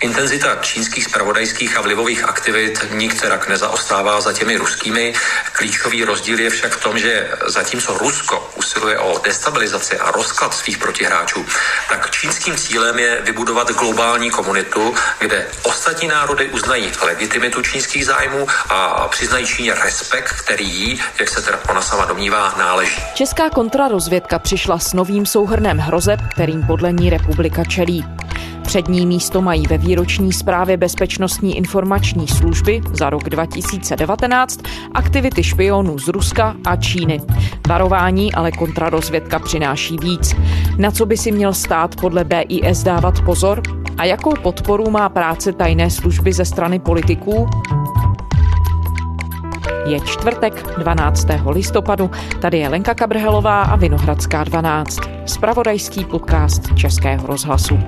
Intenzita 0.00 0.56
čínských 0.60 1.04
spravodajských 1.04 1.76
a 1.76 1.80
vlivových 1.80 2.24
aktivit 2.24 2.84
nikterak 2.92 3.48
nezaostává 3.48 4.20
za 4.20 4.32
těmi 4.32 4.56
ruskými. 4.56 5.14
Klíčový 5.52 6.04
rozdíl 6.04 6.40
je 6.40 6.50
však 6.50 6.72
v 6.72 6.82
tom, 6.82 6.98
že 6.98 7.30
zatímco 7.46 7.98
Rusko 7.98 8.50
usiluje 8.56 8.98
o 8.98 9.18
destabilizaci 9.24 9.98
a 9.98 10.10
rozklad 10.10 10.54
svých 10.54 10.78
protihráčů, 10.78 11.46
tak 11.88 12.10
čínským 12.10 12.56
cílem 12.56 12.98
je 12.98 13.22
vybudovat 13.22 13.70
globální 13.70 14.30
komunitu, 14.30 14.94
kde 15.18 15.46
ostatní 15.62 16.08
národy 16.08 16.48
uznají 16.48 16.92
legitimitu 17.02 17.62
čínských 17.62 18.06
zájmů 18.06 18.46
a 18.68 19.08
přiznají 19.08 19.46
Číně 19.46 19.74
respekt, 19.74 20.32
který 20.32 20.70
jí, 20.70 21.00
jak 21.20 21.28
se 21.28 21.42
teda 21.42 21.58
ona 21.68 21.82
sama 21.82 22.04
domnívá, 22.04 22.54
náleží. 22.58 23.02
Česká 23.14 23.50
kontrarozvědka 23.50 24.38
přišla 24.38 24.78
s 24.78 24.92
novým 24.92 25.26
souhrnem 25.26 25.78
hrozeb, 25.78 26.20
kterým 26.30 26.62
podle 26.66 26.92
ní 26.92 27.10
republika 27.10 27.64
čelí. 27.64 28.04
Přední 28.66 29.06
místo 29.06 29.42
mají 29.42 29.66
ve 29.66 29.78
výroční 29.78 30.32
zprávě 30.32 30.76
Bezpečnostní 30.76 31.56
informační 31.56 32.28
služby 32.28 32.80
za 32.92 33.10
rok 33.10 33.24
2019 33.24 34.60
aktivity 34.94 35.42
špionů 35.42 35.98
z 35.98 36.08
Ruska 36.08 36.56
a 36.64 36.76
Číny. 36.76 37.20
Varování 37.68 38.34
ale 38.34 38.52
kontrarozvědka 38.52 39.38
přináší 39.38 39.96
víc. 39.96 40.36
Na 40.78 40.90
co 40.90 41.06
by 41.06 41.16
si 41.16 41.32
měl 41.32 41.54
stát 41.54 41.96
podle 42.00 42.24
BIS 42.24 42.82
dávat 42.82 43.20
pozor? 43.20 43.62
A 43.98 44.04
jakou 44.04 44.34
podporu 44.42 44.90
má 44.90 45.08
práce 45.08 45.52
tajné 45.52 45.90
služby 45.90 46.32
ze 46.32 46.44
strany 46.44 46.78
politiků? 46.78 47.48
Je 49.86 50.00
čtvrtek 50.00 50.78
12. 50.78 51.26
listopadu. 51.50 52.10
Tady 52.40 52.58
je 52.58 52.68
Lenka 52.68 52.94
Kabrhelová 52.94 53.62
a 53.62 53.76
Vinohradská 53.76 54.44
12. 54.44 54.98
Spravodajský 55.26 56.04
podcast 56.04 56.62
Českého 56.74 57.26
rozhlasu. 57.26 57.78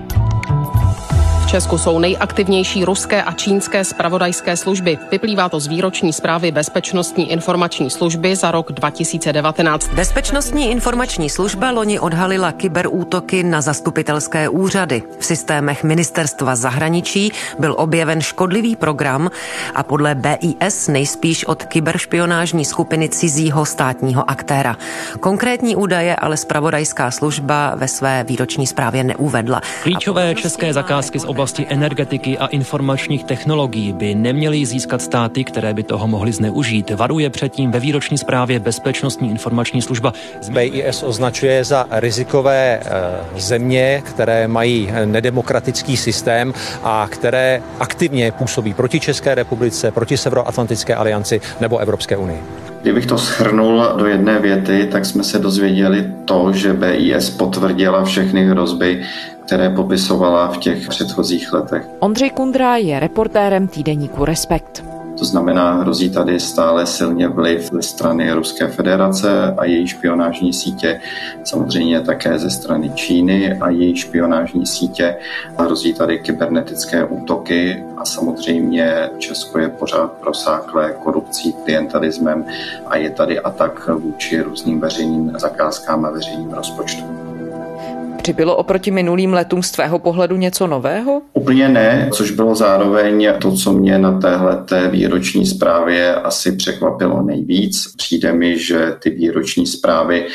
Česku 1.49 1.79
jsou 1.79 1.99
nejaktivnější 1.99 2.85
ruské 2.85 3.23
a 3.23 3.33
čínské 3.33 3.85
spravodajské 3.85 4.57
služby. 4.57 4.99
Vyplývá 5.11 5.49
to 5.49 5.61
z 5.61 5.67
výroční 5.67 6.13
zprávy 6.13 6.53
Bezpečnostní 6.53 7.33
informační 7.33 7.91
služby 7.91 8.37
za 8.37 8.51
rok 8.51 8.73
2019. 8.73 9.89
Bezpečnostní 9.89 10.71
informační 10.71 11.31
služba 11.31 11.71
loni 11.71 12.01
odhalila 12.01 12.53
kyberútoky 12.53 13.43
na 13.43 13.61
zastupitelské 13.61 14.49
úřady. 14.49 15.03
V 15.19 15.25
systémech 15.25 15.85
ministerstva 15.85 16.57
zahraničí 16.57 17.33
byl 17.59 17.75
objeven 17.79 18.21
škodlivý 18.21 18.77
program 18.77 19.31
a 19.75 19.83
podle 19.83 20.15
BIS 20.15 20.89
nejspíš 20.89 21.45
od 21.45 21.65
kyberšpionážní 21.65 22.65
skupiny 22.65 23.09
cizího 23.09 23.67
státního 23.67 24.31
aktéra. 24.31 24.77
Konkrétní 25.21 25.77
údaje 25.77 26.17
ale 26.17 26.37
spravodajská 26.37 27.11
služba 27.11 27.73
ve 27.77 27.89
své 27.89 28.25
výroční 28.25 28.67
zprávě 28.67 29.05
neuvedla. 29.05 29.61
Klíčové 29.83 30.35
české 30.35 30.73
zakázky 30.73 31.19
z 31.19 31.25
oblasti 31.39 31.67
energetiky 31.69 32.39
a 32.39 32.47
informačních 32.47 33.25
technologií 33.25 33.93
by 33.93 34.15
neměly 34.15 34.67
získat 34.67 35.03
státy, 35.03 35.45
které 35.45 35.75
by 35.75 35.83
toho 35.83 36.07
mohly 36.09 36.33
zneužít. 36.33 36.91
Varuje 36.91 37.31
předtím 37.31 37.71
ve 37.71 37.81
výroční 37.81 38.19
zprávě 38.19 38.59
Bezpečnostní 38.61 39.31
informační 39.31 39.83
služba. 39.83 40.13
BIS 40.51 41.03
označuje 41.03 41.65
za 41.65 41.87
rizikové 41.91 42.81
eh, 42.83 43.41
země, 43.41 44.03
které 44.05 44.49
mají 44.49 44.91
nedemokratický 45.05 45.97
systém 45.97 46.55
a 46.83 47.07
které 47.11 47.63
aktivně 47.81 48.33
působí 48.33 48.75
proti 48.75 49.01
České 49.01 49.35
republice, 49.35 49.91
proti 49.91 50.17
Severoatlantické 50.17 50.95
alianci 50.95 51.41
nebo 51.61 51.79
Evropské 51.79 52.17
unii. 52.17 52.43
Kdybych 52.83 53.07
to 53.07 53.19
schrnul 53.19 53.83
do 53.97 54.07
jedné 54.07 54.39
věty, 54.39 54.89
tak 54.93 55.07
jsme 55.07 55.25
se 55.25 55.39
dozvěděli 55.39 56.13
to, 56.25 56.53
že 56.53 56.73
BIS 56.73 57.31
potvrdila 57.31 58.05
všechny 58.05 58.47
hrozby, 58.47 59.03
které 59.47 59.71
popisovala 59.71 60.49
v 60.49 60.59
těch 60.59 60.89
předchozích 60.89 61.53
letech. 61.53 61.83
Ondřej 61.99 62.31
Kundra 62.31 62.77
je 62.77 63.01
reportérem 63.01 63.69
týdeníku 63.69 64.25
Respekt. 64.25 64.85
To 65.19 65.25
znamená, 65.25 65.75
hrozí 65.75 66.11
tady 66.11 66.41
stále 66.41 66.87
silně 66.87 67.29
vliv 67.29 67.69
ze 67.73 67.83
strany 67.83 68.33
Ruské 68.33 68.69
federace 68.69 69.55
a 69.59 69.65
její 69.65 69.87
špionážní 69.87 70.53
sítě, 70.53 71.01
samozřejmě 71.45 72.01
také 72.01 72.39
ze 72.39 72.51
strany 72.51 72.91
Číny 72.91 73.59
a 73.61 73.71
její 73.71 73.97
špionážní 73.97 74.67
sítě. 74.67 75.17
Hrozí 75.59 75.95
tady 75.95 76.19
kybernetické 76.19 77.05
útoky 77.05 77.85
a 77.97 78.05
samozřejmě 78.05 79.11
Česko 79.19 79.59
je 79.59 79.69
pořád 79.69 80.13
prosáklé 80.13 80.93
korupcí, 80.93 81.53
klientalismem 81.53 82.45
a 82.87 82.97
je 82.97 83.11
tady 83.11 83.41
atak 83.41 83.89
vůči 83.89 84.41
různým 84.41 84.81
veřejným 84.81 85.33
zakázkám 85.39 86.05
a 86.05 86.11
veřejným 86.11 86.53
rozpočtům. 86.53 87.28
Přibylo 88.29 88.57
oproti 88.57 88.91
minulým 88.91 89.33
letům 89.33 89.63
z 89.63 89.71
tvého 89.71 89.99
pohledu 89.99 90.37
něco 90.37 90.67
nového? 90.67 91.23
Úplně 91.33 91.69
ne, 91.69 92.09
což 92.13 92.31
bylo 92.31 92.55
zároveň 92.55 93.29
to, 93.41 93.53
co 93.53 93.73
mě 93.73 93.99
na 93.99 94.21
téhle 94.21 94.65
té 94.65 94.89
výroční 94.89 95.47
zprávě 95.47 96.15
asi 96.15 96.57
překvapilo 96.57 97.23
nejvíc. 97.23 97.95
Přijde 97.97 98.33
mi, 98.33 98.59
že 98.59 98.97
ty 99.03 99.11
výroční 99.11 99.67
zprávy 99.67 100.27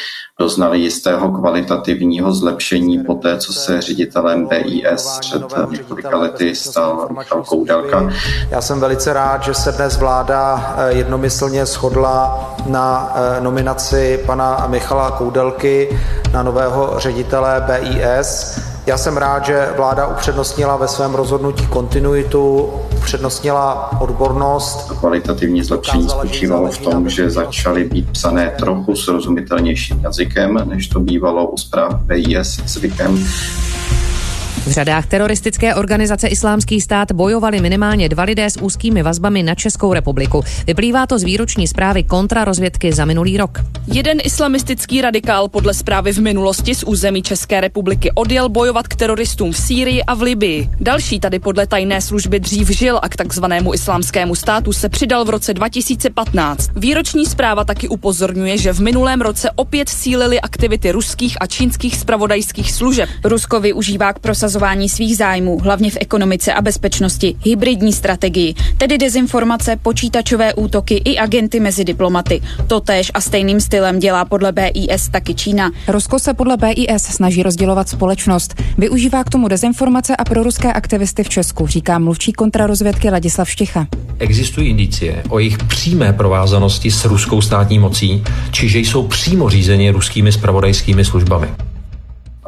doznali 0.43 0.79
jistého 0.79 1.31
kvalitativního 1.31 2.33
zlepšení 2.33 3.03
po 3.03 3.13
té, 3.13 3.37
co 3.37 3.53
se 3.53 3.81
ředitelem 3.81 4.47
BIS 4.47 5.17
před 5.19 5.43
několika 5.71 6.17
lety 6.17 6.55
stal 6.55 7.07
Michal 7.17 7.43
Koudelka. 7.43 8.09
Já 8.49 8.61
jsem 8.61 8.79
velice 8.79 9.13
rád, 9.13 9.43
že 9.43 9.53
se 9.53 9.71
dnes 9.71 9.97
vláda 9.97 10.75
eh, 10.77 10.93
jednomyslně 10.93 11.65
shodla 11.65 12.55
na 12.65 13.13
eh, 13.15 13.41
nominaci 13.41 14.19
pana 14.25 14.67
Michala 14.67 15.11
Koudelky 15.11 15.99
na 16.33 16.43
nového 16.43 16.93
ředitele 16.97 17.67
BIS. 17.67 18.59
Já 18.85 18.97
jsem 18.97 19.17
rád, 19.17 19.45
že 19.45 19.69
vláda 19.75 20.07
upřednostnila 20.07 20.77
ve 20.77 20.87
svém 20.87 21.15
rozhodnutí 21.15 21.67
kontinuitu, 21.67 22.73
upřednostnila 22.97 23.91
odbornost. 24.01 24.91
Kvalitativní 24.99 25.63
zlepšení 25.63 26.09
spočívalo 26.09 26.71
v 26.71 26.77
tom, 26.77 27.09
že 27.09 27.29
začaly 27.29 27.83
být 27.83 28.09
psané 28.11 28.53
trochu 28.59 28.95
srozumitelnějším 28.95 29.99
jazykem, 29.99 30.59
než 30.63 30.87
to 30.87 30.99
bývalo 30.99 31.47
u 31.47 31.57
zpráv 31.57 31.93
BIS 31.93 32.61
zvykem. 32.65 33.25
V 34.53 34.71
řadách 34.71 35.05
teroristické 35.05 35.75
organizace 35.75 36.27
Islámský 36.27 36.81
stát 36.81 37.11
bojovali 37.11 37.61
minimálně 37.61 38.09
dva 38.09 38.23
lidé 38.23 38.49
s 38.49 38.61
úzkými 38.61 39.03
vazbami 39.03 39.43
na 39.43 39.55
Českou 39.55 39.93
republiku. 39.93 40.43
Vyplývá 40.67 41.07
to 41.07 41.19
z 41.19 41.23
výroční 41.23 41.67
zprávy 41.67 42.03
kontrarozvědky 42.03 42.93
za 42.93 43.05
minulý 43.05 43.37
rok. 43.37 43.59
Jeden 43.87 44.17
islamistický 44.23 45.01
radikál 45.01 45.49
podle 45.49 45.73
zprávy 45.73 46.13
v 46.13 46.17
minulosti 46.17 46.75
z 46.75 46.83
území 46.83 47.21
České 47.21 47.61
republiky 47.61 48.11
odjel 48.15 48.49
bojovat 48.49 48.87
k 48.87 48.95
teroristům 48.95 49.51
v 49.51 49.57
Sýrii 49.57 50.03
a 50.03 50.13
v 50.13 50.21
Libii. 50.21 50.69
Další 50.79 51.19
tady 51.19 51.39
podle 51.39 51.67
tajné 51.67 52.01
služby 52.01 52.39
dřív 52.39 52.69
žil 52.69 52.99
a 53.01 53.09
k 53.09 53.15
takzvanému 53.15 53.73
islámskému 53.73 54.35
státu 54.35 54.73
se 54.73 54.89
přidal 54.89 55.25
v 55.25 55.29
roce 55.29 55.53
2015. 55.53 56.69
Výroční 56.75 57.25
zpráva 57.25 57.63
taky 57.63 57.87
upozorňuje, 57.87 58.57
že 58.57 58.73
v 58.73 58.79
minulém 58.79 59.21
roce 59.21 59.51
opět 59.55 59.89
sílily 59.89 60.41
aktivity 60.41 60.91
ruských 60.91 61.37
a 61.41 61.47
čínských 61.47 61.97
spravodajských 61.97 62.71
služeb. 62.71 63.09
Rusko 63.23 63.59
využívá 63.59 64.13
k 64.13 64.19
prosazování 64.19 64.42
prosazování 64.43 64.89
svých 64.89 65.17
zájmů, 65.17 65.59
hlavně 65.59 65.91
v 65.91 65.97
ekonomice 66.01 66.53
a 66.53 66.61
bezpečnosti, 66.61 67.35
hybridní 67.45 67.93
strategii, 67.93 68.53
tedy 68.77 68.97
dezinformace, 68.97 69.75
počítačové 69.81 70.53
útoky 70.53 71.01
i 71.05 71.17
agenty 71.17 71.59
mezi 71.59 71.83
diplomaty. 71.83 72.41
Totéž 72.67 73.11
a 73.13 73.21
stejným 73.21 73.61
stylem 73.61 73.99
dělá 73.99 74.25
podle 74.25 74.51
BIS 74.51 75.09
taky 75.09 75.35
Čína. 75.35 75.71
Rusko 75.87 76.19
se 76.19 76.33
podle 76.33 76.57
BIS 76.57 77.03
snaží 77.03 77.43
rozdělovat 77.43 77.89
společnost. 77.89 78.61
Využívá 78.77 79.23
k 79.23 79.29
tomu 79.29 79.47
dezinformace 79.47 80.15
a 80.15 80.23
proruské 80.23 80.73
aktivisty 80.73 81.23
v 81.23 81.29
Česku, 81.29 81.67
říká 81.67 81.99
mluvčí 81.99 82.33
kontrarozvědky 82.33 83.09
Ladislav 83.09 83.49
Šticha. 83.49 83.87
Existují 84.19 84.69
indicie 84.69 85.23
o 85.29 85.39
jejich 85.39 85.57
přímé 85.57 86.13
provázanosti 86.13 86.91
s 86.91 87.05
ruskou 87.05 87.41
státní 87.41 87.79
mocí, 87.79 88.23
čiže 88.51 88.79
jsou 88.79 89.07
přímo 89.07 89.49
řízeni 89.49 89.89
ruskými 89.89 90.31
spravodajskými 90.31 91.05
službami. 91.05 91.47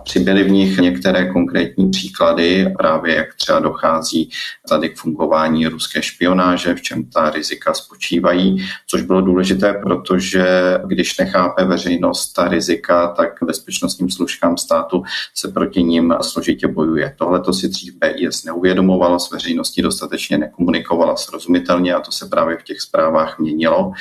Přibyly 0.05 0.43
v 0.43 0.51
nich 0.51 0.77
některé 0.77 1.33
konkrétní 1.33 1.89
příklady, 1.89 2.73
právě 2.77 3.15
jak 3.15 3.35
třeba 3.35 3.59
dochází 3.59 4.29
tady 4.69 4.89
k 4.89 4.97
fungování 4.97 5.67
ruské 5.67 6.01
špionáže, 6.01 6.75
v 6.75 6.81
čem 6.81 7.05
ta 7.05 7.29
rizika 7.29 7.73
spočívají, 7.73 8.67
což 8.87 9.01
bylo 9.01 9.21
důležité, 9.21 9.73
protože 9.73 10.45
když 10.85 11.17
nechápe 11.17 11.65
veřejnost 11.65 12.33
ta 12.33 12.47
rizika, 12.47 13.07
tak 13.07 13.29
bezpečnostním 13.43 14.09
služkám 14.09 14.57
státu 14.57 15.03
se 15.33 15.47
proti 15.47 15.83
ním 15.83 16.15
složitě 16.21 16.67
bojuje. 16.67 17.15
Tohle 17.17 17.41
to 17.41 17.53
si 17.53 17.67
dřív 17.67 17.93
BIS 17.93 18.43
neuvědomovalo, 18.43 19.19
s 19.19 19.31
veřejností 19.31 19.81
dostatečně 19.81 20.37
nekomunikovala 20.37 21.15
srozumitelně 21.15 21.93
a 21.93 21.99
to 21.99 22.11
se 22.11 22.25
právě 22.25 22.57
v 22.57 22.63
těch 22.63 22.81
zprávách 22.81 23.39
měnilo 23.39 23.91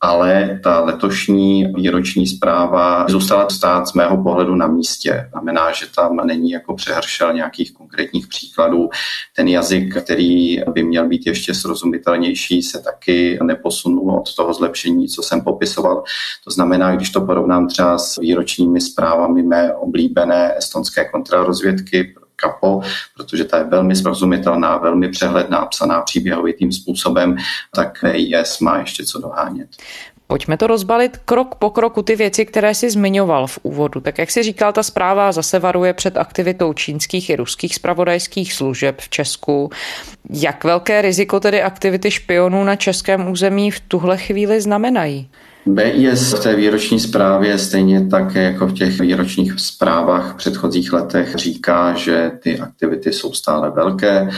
ale 0.00 0.60
ta 0.62 0.80
letošní 0.80 1.66
výroční 1.74 2.26
zpráva 2.26 3.06
zůstala 3.08 3.50
stát 3.50 3.88
z 3.88 3.92
mého 3.92 4.22
pohledu 4.22 4.54
na 4.54 4.66
místě. 4.66 5.28
Znamená, 5.30 5.72
že 5.72 5.86
tam 5.96 6.16
není 6.16 6.50
jako 6.50 6.74
přehršel 6.74 7.32
nějakých 7.32 7.72
konkrétních 7.72 8.26
příkladů. 8.26 8.88
Ten 9.36 9.48
jazyk, 9.48 10.02
který 10.02 10.60
by 10.72 10.82
měl 10.82 11.08
být 11.08 11.26
ještě 11.26 11.54
srozumitelnější, 11.54 12.62
se 12.62 12.82
taky 12.82 13.38
neposunul 13.42 14.10
od 14.10 14.34
toho 14.34 14.54
zlepšení, 14.54 15.08
co 15.08 15.22
jsem 15.22 15.40
popisoval. 15.40 16.02
To 16.44 16.50
znamená, 16.50 16.96
když 16.96 17.10
to 17.10 17.20
porovnám 17.20 17.68
třeba 17.68 17.98
s 17.98 18.20
výročními 18.20 18.80
zprávami 18.80 19.42
mé 19.42 19.74
oblíbené 19.74 20.58
estonské 20.58 21.04
kontrarozvědky, 21.04 22.14
kapo, 22.40 22.80
protože 23.16 23.44
ta 23.44 23.58
je 23.58 23.64
velmi 23.64 23.96
srozumitelná, 23.96 24.76
velmi 24.76 25.08
přehledná, 25.08 25.66
psaná 25.66 26.00
příběhovitým 26.00 26.72
způsobem, 26.72 27.36
tak 27.74 28.02
VIS 28.02 28.60
má 28.60 28.78
ještě 28.78 29.04
co 29.04 29.20
dohánět. 29.20 29.68
Pojďme 30.30 30.56
to 30.56 30.66
rozbalit 30.66 31.16
krok 31.16 31.54
po 31.54 31.70
kroku 31.70 32.02
ty 32.02 32.16
věci, 32.16 32.46
které 32.46 32.74
si 32.74 32.90
zmiňoval 32.90 33.46
v 33.46 33.58
úvodu. 33.62 34.00
Tak 34.00 34.18
jak 34.18 34.30
si 34.30 34.42
říkal, 34.42 34.72
ta 34.72 34.82
zpráva 34.82 35.32
zase 35.32 35.58
varuje 35.58 35.94
před 35.94 36.16
aktivitou 36.16 36.72
čínských 36.72 37.30
i 37.30 37.36
ruských 37.36 37.74
spravodajských 37.74 38.52
služeb 38.52 39.00
v 39.00 39.08
Česku. 39.08 39.70
Jak 40.30 40.64
velké 40.64 41.02
riziko 41.02 41.40
tedy 41.40 41.62
aktivity 41.62 42.10
špionů 42.10 42.64
na 42.64 42.76
českém 42.76 43.30
území 43.30 43.70
v 43.70 43.80
tuhle 43.80 44.18
chvíli 44.18 44.60
znamenají? 44.60 45.28
BIS 45.66 46.34
v 46.34 46.42
té 46.42 46.56
výroční 46.56 47.00
zprávě 47.00 47.58
stejně 47.58 48.06
tak 48.06 48.34
jako 48.34 48.66
v 48.66 48.74
těch 48.74 49.00
výročních 49.00 49.60
zprávách 49.60 50.32
v 50.32 50.36
předchozích 50.36 50.92
letech 50.92 51.34
říká, 51.34 51.94
že 51.94 52.30
ty 52.42 52.60
aktivity 52.60 53.12
jsou 53.12 53.32
stále 53.32 53.70
velké 53.70 54.30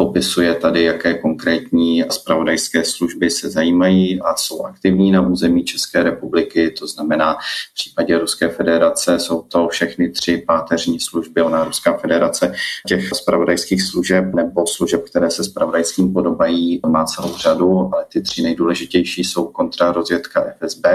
Popisuje 0.00 0.54
tady, 0.54 0.82
jaké 0.82 1.14
konkrétní 1.14 2.04
spravodajské 2.10 2.84
služby 2.84 3.30
se 3.30 3.50
zajímají 3.50 4.20
a 4.20 4.36
jsou 4.36 4.64
aktivní 4.64 5.12
na 5.12 5.20
území 5.20 5.64
České 5.64 6.02
republiky. 6.02 6.70
To 6.70 6.86
znamená, 6.86 7.34
v 7.70 7.74
případě 7.74 8.18
Ruské 8.18 8.48
federace 8.48 9.18
jsou 9.18 9.42
to 9.42 9.68
všechny 9.68 10.10
tři 10.10 10.44
páteřní 10.46 11.00
služby. 11.00 11.42
Ona 11.42 11.64
Ruská 11.64 11.98
federace 11.98 12.52
těch 12.86 13.08
spravodajských 13.08 13.82
služeb 13.82 14.24
nebo 14.34 14.66
služeb, 14.66 15.04
které 15.04 15.30
se 15.30 15.44
spravodajským 15.44 16.12
podobají, 16.12 16.80
má 16.86 17.04
celou 17.04 17.36
řadu, 17.36 17.90
ale 17.94 18.04
ty 18.12 18.22
tři 18.22 18.42
nejdůležitější 18.42 19.24
jsou 19.24 19.46
kontrarozvědka 19.46 20.44
FSB. 20.58 20.86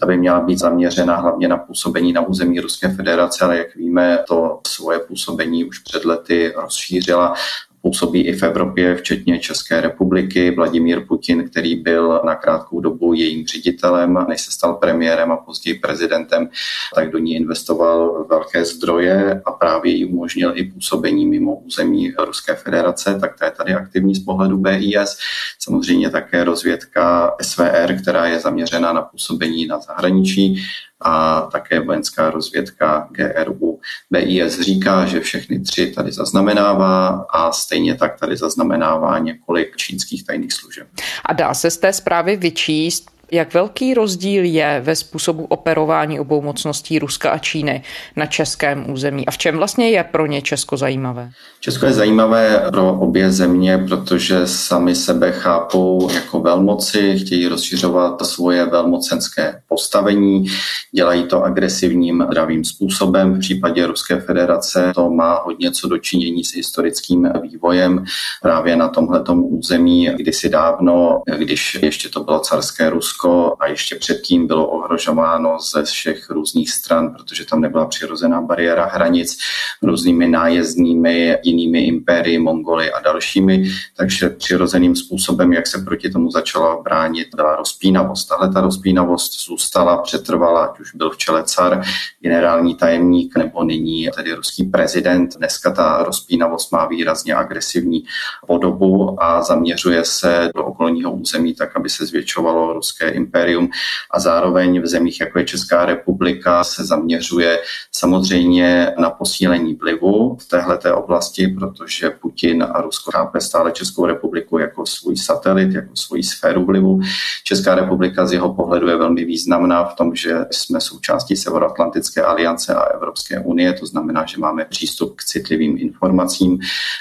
Ta 0.00 0.06
by 0.06 0.16
měla 0.16 0.40
být 0.40 0.58
zaměřena 0.58 1.16
hlavně 1.16 1.48
na 1.48 1.56
působení 1.56 2.12
na 2.12 2.20
území 2.20 2.60
Ruské 2.60 2.88
federace, 2.88 3.44
ale 3.44 3.58
jak 3.58 3.76
víme, 3.76 4.18
to 4.28 4.60
svoje 4.66 4.98
působení 4.98 5.64
už 5.64 5.78
před 5.78 6.04
lety 6.04 6.52
rozšířila 6.56 7.34
působí 7.82 8.20
i 8.20 8.32
v 8.32 8.42
Evropě, 8.42 8.96
včetně 8.96 9.38
České 9.38 9.80
republiky. 9.80 10.50
Vladimír 10.50 11.06
Putin, 11.06 11.48
který 11.48 11.76
byl 11.76 12.20
na 12.24 12.34
krátkou 12.34 12.80
dobu 12.80 13.14
jejím 13.14 13.46
ředitelem, 13.46 14.18
než 14.28 14.40
se 14.40 14.50
stal 14.50 14.74
premiérem 14.74 15.32
a 15.32 15.36
později 15.36 15.78
prezidentem, 15.78 16.48
tak 16.94 17.10
do 17.10 17.18
ní 17.18 17.34
investoval 17.34 18.26
velké 18.30 18.64
zdroje 18.64 19.42
a 19.44 19.52
právě 19.52 19.92
jí 19.92 20.04
umožnil 20.04 20.52
i 20.54 20.64
působení 20.64 21.26
mimo 21.26 21.56
území 21.56 22.12
Ruské 22.18 22.54
federace, 22.54 23.18
tak 23.20 23.38
to 23.38 23.44
je 23.44 23.50
tady 23.50 23.74
aktivní 23.74 24.14
z 24.14 24.24
pohledu 24.24 24.56
BIS. 24.56 25.18
Samozřejmě 25.58 26.10
také 26.10 26.44
rozvědka 26.44 27.34
SVR, 27.42 27.96
která 28.02 28.26
je 28.26 28.40
zaměřena 28.40 28.92
na 28.92 29.02
působení 29.02 29.66
na 29.66 29.80
zahraničí 29.80 30.62
a 31.04 31.40
také 31.52 31.80
vojenská 31.80 32.30
rozvědka 32.30 33.08
GRU. 33.10 33.80
BIS 34.10 34.60
říká, 34.60 35.06
že 35.06 35.20
všechny 35.20 35.60
tři 35.60 35.86
tady 35.86 36.12
zaznamenává 36.12 37.26
a 37.30 37.52
stejně 37.52 37.94
tak 37.94 38.20
tady 38.20 38.36
zaznamenává 38.36 39.18
několik 39.18 39.76
čínských 39.76 40.26
tajných 40.26 40.52
služeb. 40.52 40.86
A 41.24 41.32
dá 41.32 41.54
se 41.54 41.70
z 41.70 41.76
té 41.76 41.92
zprávy 41.92 42.36
vyčíst, 42.36 43.10
jak 43.32 43.54
velký 43.54 43.94
rozdíl 43.94 44.44
je 44.44 44.80
ve 44.84 44.96
způsobu 44.96 45.44
operování 45.44 46.20
obou 46.20 46.42
mocností 46.42 46.98
Ruska 46.98 47.30
a 47.30 47.38
Číny 47.38 47.82
na 48.16 48.26
českém 48.26 48.90
území 48.90 49.26
a 49.26 49.30
v 49.30 49.38
čem 49.38 49.56
vlastně 49.56 49.90
je 49.90 50.04
pro 50.04 50.26
ně 50.26 50.42
Česko 50.42 50.76
zajímavé? 50.76 51.30
Česko 51.60 51.86
je 51.86 51.92
zajímavé 51.92 52.64
pro 52.70 52.92
obě 52.92 53.30
země, 53.30 53.78
protože 53.88 54.46
sami 54.46 54.94
sebe 54.94 55.32
chápou 55.32 56.10
jako 56.14 56.40
velmoci, 56.40 57.18
chtějí 57.18 57.48
rozšiřovat 57.48 58.26
svoje 58.26 58.66
velmocenské 58.66 59.60
postavení, 59.68 60.46
dělají 60.92 61.24
to 61.24 61.42
agresivním 61.42 62.26
dravým 62.30 62.64
způsobem. 62.64 63.34
V 63.34 63.38
případě 63.38 63.86
Ruské 63.86 64.20
federace 64.20 64.92
to 64.94 65.10
má 65.10 65.42
hodně 65.44 65.70
co 65.70 65.88
dočinění 65.88 66.44
s 66.44 66.54
historickým 66.54 67.28
vývojem 67.42 68.04
právě 68.42 68.76
na 68.76 68.88
tomhletom 68.88 69.44
území 69.44 70.10
kdysi 70.16 70.48
dávno, 70.48 71.22
když 71.38 71.78
ještě 71.82 72.08
to 72.08 72.24
bylo 72.24 72.40
carské 72.40 72.90
Rusko, 72.90 73.21
Rusko 73.22 73.56
a 73.60 73.66
ještě 73.66 73.96
předtím 73.96 74.46
bylo 74.46 74.66
ohrožováno 74.66 75.58
ze 75.60 75.82
všech 75.82 76.30
různých 76.30 76.70
stran, 76.70 77.14
protože 77.14 77.44
tam 77.44 77.60
nebyla 77.60 77.86
přirozená 77.86 78.40
bariéra 78.40 78.86
hranic 78.86 79.38
různými 79.82 80.28
nájezdními 80.28 81.38
jinými 81.42 81.80
impérii, 81.80 82.38
Mongoly 82.38 82.92
a 82.92 83.00
dalšími. 83.00 83.64
Takže 83.96 84.28
přirozeným 84.28 84.96
způsobem, 84.96 85.52
jak 85.52 85.66
se 85.66 85.78
proti 85.78 86.10
tomu 86.10 86.30
začala 86.30 86.82
bránit, 86.82 87.28
byla 87.34 87.56
rozpínavost. 87.56 88.28
Tahle 88.28 88.52
ta 88.52 88.60
rozpínavost 88.60 89.46
zůstala, 89.46 89.96
přetrvala, 89.96 90.64
ať 90.64 90.80
už 90.80 90.94
byl 90.94 91.10
v 91.10 91.16
čele 91.16 91.44
car, 91.44 91.82
generální 92.20 92.74
tajemník 92.74 93.36
nebo 93.36 93.64
nyní 93.64 94.08
tedy 94.16 94.34
ruský 94.34 94.64
prezident. 94.64 95.36
Dneska 95.36 95.70
ta 95.70 96.02
rozpínavost 96.02 96.72
má 96.72 96.86
výrazně 96.86 97.34
agresivní 97.34 98.04
podobu 98.46 99.22
a 99.22 99.42
zaměřuje 99.42 100.04
se 100.04 100.50
do 100.54 100.64
okolního 100.64 101.12
území 101.12 101.54
tak, 101.54 101.76
aby 101.76 101.90
se 101.90 102.06
zvětšovalo 102.06 102.72
ruské 102.72 103.11
impérium 103.12 103.68
a 104.10 104.20
zároveň 104.20 104.82
v 104.82 104.86
zemích, 104.86 105.20
jako 105.20 105.38
je 105.38 105.44
Česká 105.44 105.86
republika, 105.86 106.64
se 106.64 106.84
zaměřuje 106.84 107.58
samozřejmě 107.92 108.92
na 108.98 109.10
posílení 109.10 109.74
vlivu 109.74 110.36
v 110.36 110.48
téhleté 110.48 110.92
oblasti, 110.92 111.48
protože 111.48 112.10
Putin 112.10 112.66
a 112.72 112.80
Rusko 112.80 113.10
chápe 113.10 113.40
stále 113.40 113.72
Českou 113.72 114.06
republiku 114.06 114.58
jako 114.58 114.86
svůj 114.86 115.16
satelit, 115.16 115.74
jako 115.74 115.96
svoji 115.96 116.22
sféru 116.22 116.64
vlivu. 116.64 117.00
Česká 117.44 117.74
republika 117.74 118.26
z 118.26 118.32
jeho 118.32 118.54
pohledu 118.54 118.88
je 118.88 118.96
velmi 118.96 119.24
významná 119.24 119.84
v 119.84 119.94
tom, 119.94 120.14
že 120.14 120.46
jsme 120.50 120.80
součástí 120.80 121.36
Severoatlantické 121.36 122.22
aliance 122.22 122.74
a 122.74 122.82
Evropské 122.82 123.40
unie, 123.40 123.72
to 123.72 123.86
znamená, 123.86 124.26
že 124.26 124.38
máme 124.38 124.64
přístup 124.64 125.16
k 125.16 125.24
citlivým 125.24 125.78
informacím 125.78 126.58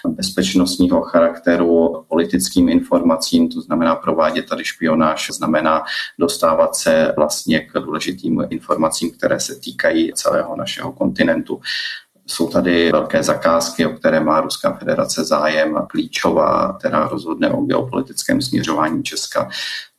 bezpečnostního 0.08 1.02
charakteru, 1.02 2.06
politickým 2.08 2.70
informacím, 2.70 3.50
to 3.50 3.62
znamená 3.62 3.96
provádět 3.96 4.46
tady 4.50 4.66
špionáž, 4.66 5.30
znamená 5.32 5.84
dostávat 6.20 6.76
se 6.76 7.14
vlastně 7.18 7.60
k 7.60 7.74
důležitým 7.74 8.48
informacím, 8.50 9.12
které 9.12 9.40
se 9.40 9.56
týkají 9.56 10.14
celého 10.14 10.56
našeho 10.56 10.92
kontinentu. 10.92 11.62
Jsou 12.28 12.48
tady 12.48 12.92
velké 12.92 13.24
zakázky, 13.24 13.86
o 13.86 13.90
které 13.90 14.20
má 14.20 14.42
Ruská 14.42 14.74
federace 14.74 15.24
zájem, 15.24 15.78
klíčová, 15.90 16.76
která 16.80 17.08
rozhodne 17.08 17.50
o 17.50 17.62
geopolitickém 17.62 18.42
směřování 18.42 19.04
Česka 19.04 19.50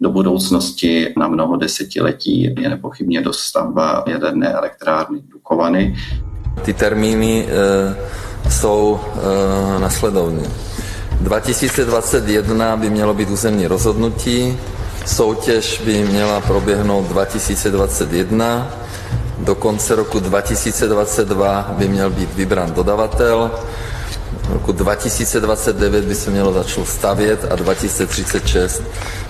do 0.00 0.10
budoucnosti 0.10 1.14
na 1.16 1.28
mnoho 1.28 1.56
desetiletí 1.56 2.54
je 2.58 2.68
nepochybně 2.68 3.22
dostavba 3.22 4.04
jaderné 4.06 4.52
elektrárny 4.52 5.22
Dukovany. 5.28 5.96
Ty 6.64 6.74
termíny 6.74 7.46
e, 7.46 8.50
jsou 8.50 9.00
e, 9.00 9.80
nasledovné. 9.80 10.42
2021 11.20 12.76
by 12.76 12.90
mělo 12.90 13.14
být 13.14 13.30
územní 13.30 13.66
rozhodnutí, 13.66 14.58
Soutěž 15.06 15.82
by 15.84 16.04
měla 16.04 16.40
proběhnout 16.40 17.08
2021. 17.08 18.70
Do 19.38 19.54
konce 19.54 19.94
roku 19.94 20.20
2022 20.20 21.74
by 21.78 21.88
měl 21.88 22.10
být 22.10 22.34
vybrán 22.34 22.72
dodavatel. 22.72 23.50
V 24.42 24.52
roku 24.52 24.72
2029 24.72 26.04
by 26.04 26.14
se 26.14 26.30
mělo 26.30 26.52
začít 26.52 26.88
stavět 26.88 27.46
a 27.50 27.56
2036 27.56 28.82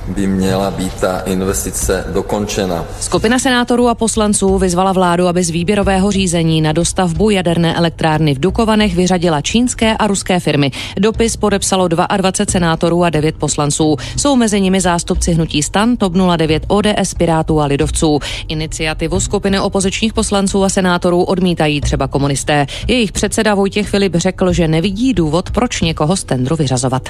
by 0.09 0.27
měla 0.27 0.71
být 0.71 0.95
ta 1.01 1.21
investice 1.21 2.05
dokončena. 2.13 2.85
Skupina 3.01 3.39
senátorů 3.39 3.89
a 3.89 3.95
poslanců 3.95 4.59
vyzvala 4.59 4.93
vládu, 4.93 5.27
aby 5.27 5.45
z 5.45 5.51
výběrového 5.51 6.11
řízení 6.11 6.61
na 6.61 6.73
dostavbu 6.73 7.31
jaderné 7.31 7.77
elektrárny 7.77 8.35
v 8.35 8.41
Dukovanech 8.41 8.95
vyřadila 8.95 9.41
čínské 9.41 9.97
a 9.97 10.07
ruské 10.07 10.41
firmy. 10.41 10.71
Dopis 10.99 11.37
podepsalo 11.37 11.89
22 11.89 12.33
senátorů 12.51 13.05
a 13.05 13.11
9 13.11 13.37
poslanců. 13.37 13.97
Jsou 14.17 14.37
mezi 14.37 14.61
nimi 14.61 14.81
zástupci 14.81 15.33
hnutí 15.33 15.63
Stan, 15.63 15.97
TOP 15.97 16.13
09, 16.37 16.65
ODS, 16.69 17.15
Pirátů 17.15 17.61
a 17.61 17.67
Lidovců. 17.67 18.19
Iniciativu 18.49 19.21
skupiny 19.21 19.61
opozičních 19.61 20.13
poslanců 20.13 20.65
a 20.65 20.69
senátorů 20.69 21.23
odmítají 21.23 21.81
třeba 21.81 22.09
komunisté. 22.09 22.67
Jejich 22.89 23.13
předseda 23.13 23.55
Vojtěch 23.55 23.89
Filip 23.89 24.15
řekl, 24.17 24.53
že 24.53 24.69
nevidí 24.69 25.15
důvod, 25.15 25.51
proč 25.51 25.81
někoho 25.81 26.17
z 26.17 26.25
tendru 26.25 26.57
vyřazovat. 26.57 27.09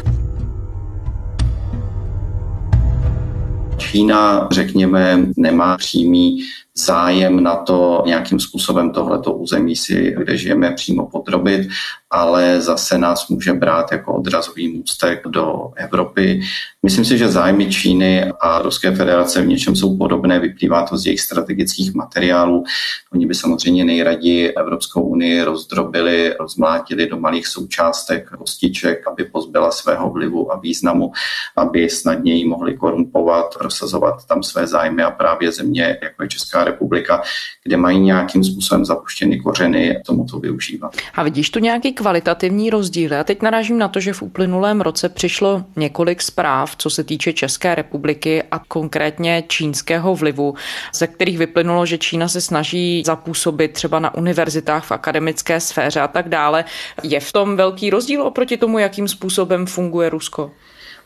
Čína, 3.79 4.49
řekněme, 4.52 5.26
nemá 5.37 5.76
přímý 5.76 6.38
zájem 6.76 7.43
na 7.43 7.57
to 7.57 8.02
nějakým 8.07 8.41
způsobem 8.41 8.91
tohleto 8.91 9.33
území 9.33 9.76
si, 9.76 10.14
kde 10.19 10.37
žijeme, 10.37 10.73
přímo 10.73 11.07
podrobit, 11.07 11.69
ale 12.11 12.61
zase 12.61 12.99
nás 12.99 13.29
může 13.29 13.52
brát 13.52 13.93
jako 13.93 14.14
odrazový 14.14 14.69
můstek 14.69 15.29
do 15.29 15.71
Evropy. 15.76 16.41
Myslím 16.83 17.05
si, 17.05 17.19
že 17.19 17.29
zájmy 17.29 17.71
Číny 17.71 18.33
a 18.41 18.62
Ruské 18.62 18.95
federace 18.95 19.43
v 19.43 19.47
něčem 19.47 19.76
jsou 19.76 19.97
podobné, 19.97 20.41
vyplývá 20.41 20.87
to 20.87 20.97
z 20.97 21.07
jejich 21.07 21.21
strategických 21.21 21.95
materiálů. 21.95 22.64
Oni 23.12 23.26
by 23.26 23.35
samozřejmě 23.35 23.85
nejraději 23.85 24.52
Evropskou 24.52 25.02
unii 25.02 25.43
rozdrobili, 25.43 26.35
rozmlátili 26.41 27.07
do 27.07 27.17
malých 27.17 27.47
součástek 27.47 28.31
kostiček, 28.31 29.09
aby 29.09 29.25
pozbyla 29.25 29.71
svého 29.71 30.11
vlivu 30.11 30.52
a 30.52 30.59
významu, 30.59 31.12
aby 31.57 31.91
snadněji 31.91 32.49
mohli 32.49 32.76
korumpovat, 32.76 33.59
prosazovat 33.59 34.26
tam 34.26 34.43
své 34.43 34.67
zájmy 34.67 35.02
a 35.02 35.11
právě 35.11 35.52
země, 35.52 35.99
jako 36.02 36.23
je 36.23 36.29
Česká 36.29 36.62
republika, 36.64 37.23
kde 37.64 37.76
mají 37.76 38.00
nějakým 38.00 38.45
způsobem 38.45 38.85
zapuštěny 38.85 39.40
kořeny, 39.40 40.00
tomu 40.07 40.25
to 40.25 40.38
využívat. 40.38 40.97
A 41.14 41.23
vidíš 41.23 41.50
tu 41.50 41.59
nějaký 41.59 41.92
kvalitativní 41.92 42.71
rozdíly. 42.71 43.16
A 43.16 43.25
teď 43.25 43.42
narážím 43.42 43.78
na 43.78 43.88
to, 43.88 44.00
že 44.00 44.12
v 44.12 44.23
uplynulém 44.23 44.81
roce 44.81 45.09
přišlo 45.09 45.64
několik 45.76 46.23
zpráv, 46.23 46.76
co 46.76 46.90
se 46.90 47.04
týče 47.04 47.33
České 47.33 47.75
republiky 47.75 48.42
a 48.50 48.59
konkrétně 48.59 49.45
čínského 49.49 50.14
vlivu, 50.14 50.54
ze 50.95 51.07
kterých 51.07 51.38
vyplynulo, 51.38 51.87
že 51.87 51.99
Čína 51.99 52.28
se 52.28 52.40
snaží 52.40 53.02
zapůsobit 53.07 53.73
třeba 53.73 53.99
na 53.99 54.14
univerzitách 54.14 54.85
v 54.85 54.92
akademické 54.92 55.61
sféře 55.61 56.00
a 56.00 56.09
tak 56.09 56.28
dále. 56.28 56.64
Je 57.02 57.21
v 57.21 57.33
tom 57.33 57.57
velký 57.57 57.90
rozdíl 57.90 58.23
oproti 58.23 58.57
tomu, 58.57 58.78
jakým 58.78 59.09
způsobem 59.09 59.66
funguje 59.66 60.11
Rusko? 60.11 60.50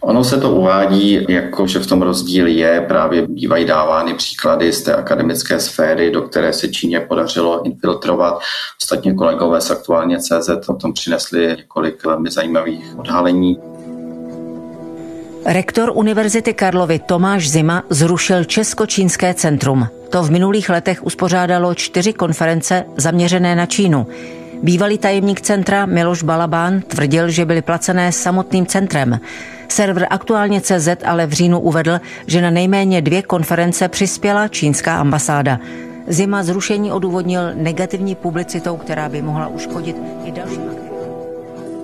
Ono 0.07 0.25
se 0.25 0.41
to 0.41 0.51
uvádí, 0.51 1.27
jako 1.29 1.67
že 1.67 1.79
v 1.79 1.87
tom 1.87 2.03
rozdíl 2.03 2.47
je, 2.47 2.81
právě 2.89 3.27
bývají 3.27 3.65
dávány 3.65 4.15
příklady 4.15 4.73
z 4.73 4.83
té 4.83 4.95
akademické 4.95 5.61
sféry, 5.61 6.11
do 6.11 6.23
které 6.23 6.53
se 6.53 6.69
Číně 6.69 7.01
podařilo 7.01 7.67
infiltrovat. 7.67 8.39
Ostatně 8.83 9.15
kolegové 9.15 9.61
z 9.61 9.71
aktuálně 9.71 10.19
CZ 10.19 10.69
o 10.69 10.75
tom 10.75 10.93
přinesli 10.93 11.55
několik 11.57 12.05
velmi 12.05 12.31
zajímavých 12.31 12.99
odhalení. 12.99 13.59
Rektor 15.47 15.93
Univerzity 15.95 16.55
Karlovy 16.55 16.99
Tomáš 16.99 17.51
Zima 17.51 17.83
zrušil 17.91 18.45
Česko-čínské 18.45 19.35
centrum. 19.35 19.87
To 20.11 20.23
v 20.23 20.31
minulých 20.31 20.69
letech 20.69 21.07
uspořádalo 21.07 21.75
čtyři 21.75 22.13
konference 22.13 22.85
zaměřené 22.97 23.57
na 23.57 23.67
Čínu. 23.67 24.07
Bývalý 24.63 24.99
tajemník 24.99 25.41
centra 25.41 25.87
Miloš 25.87 26.23
Balabán 26.23 26.81
tvrdil, 26.81 27.31
že 27.31 27.45
byly 27.45 27.63
placené 27.63 28.13
samotným 28.13 28.67
centrem. 28.67 29.21
Server 29.69 30.07
aktuálně 30.11 30.61
CZ 30.61 30.89
ale 31.05 31.27
v 31.27 31.33
říjnu 31.33 31.61
uvedl, 31.61 32.01
že 32.27 32.41
na 32.41 32.51
nejméně 32.51 33.03
dvě 33.03 33.23
konference 33.23 33.89
přispěla 33.89 34.49
čínská 34.49 35.01
ambasáda. 35.01 35.59
Zima 36.07 36.43
zrušení 36.43 36.93
odůvodnil 36.93 37.41
negativní 37.55 38.15
publicitou, 38.15 38.77
která 38.77 39.09
by 39.09 39.23
mohla 39.23 39.49
uškodit 39.49 39.97
i 40.25 40.33
dalším 40.33 40.77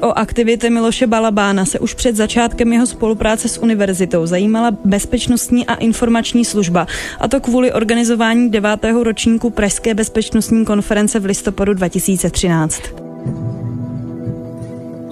O 0.02 0.18
aktivity 0.18 0.70
Miloše 0.70 1.06
Balabána 1.06 1.64
se 1.64 1.78
už 1.78 1.94
před 1.94 2.16
začátkem 2.16 2.72
jeho 2.72 2.86
spolupráce 2.86 3.48
s 3.48 3.58
univerzitou 3.58 4.26
zajímala 4.26 4.70
Bezpečnostní 4.84 5.66
a 5.66 5.74
informační 5.74 6.44
služba, 6.44 6.86
a 7.20 7.28
to 7.28 7.40
kvůli 7.40 7.72
organizování 7.72 8.50
devátého 8.50 9.04
ročníku 9.04 9.50
Pražské 9.50 9.94
bezpečnostní 9.94 10.64
konference 10.64 11.20
v 11.20 11.24
listopadu 11.24 11.74
2013 11.74 12.82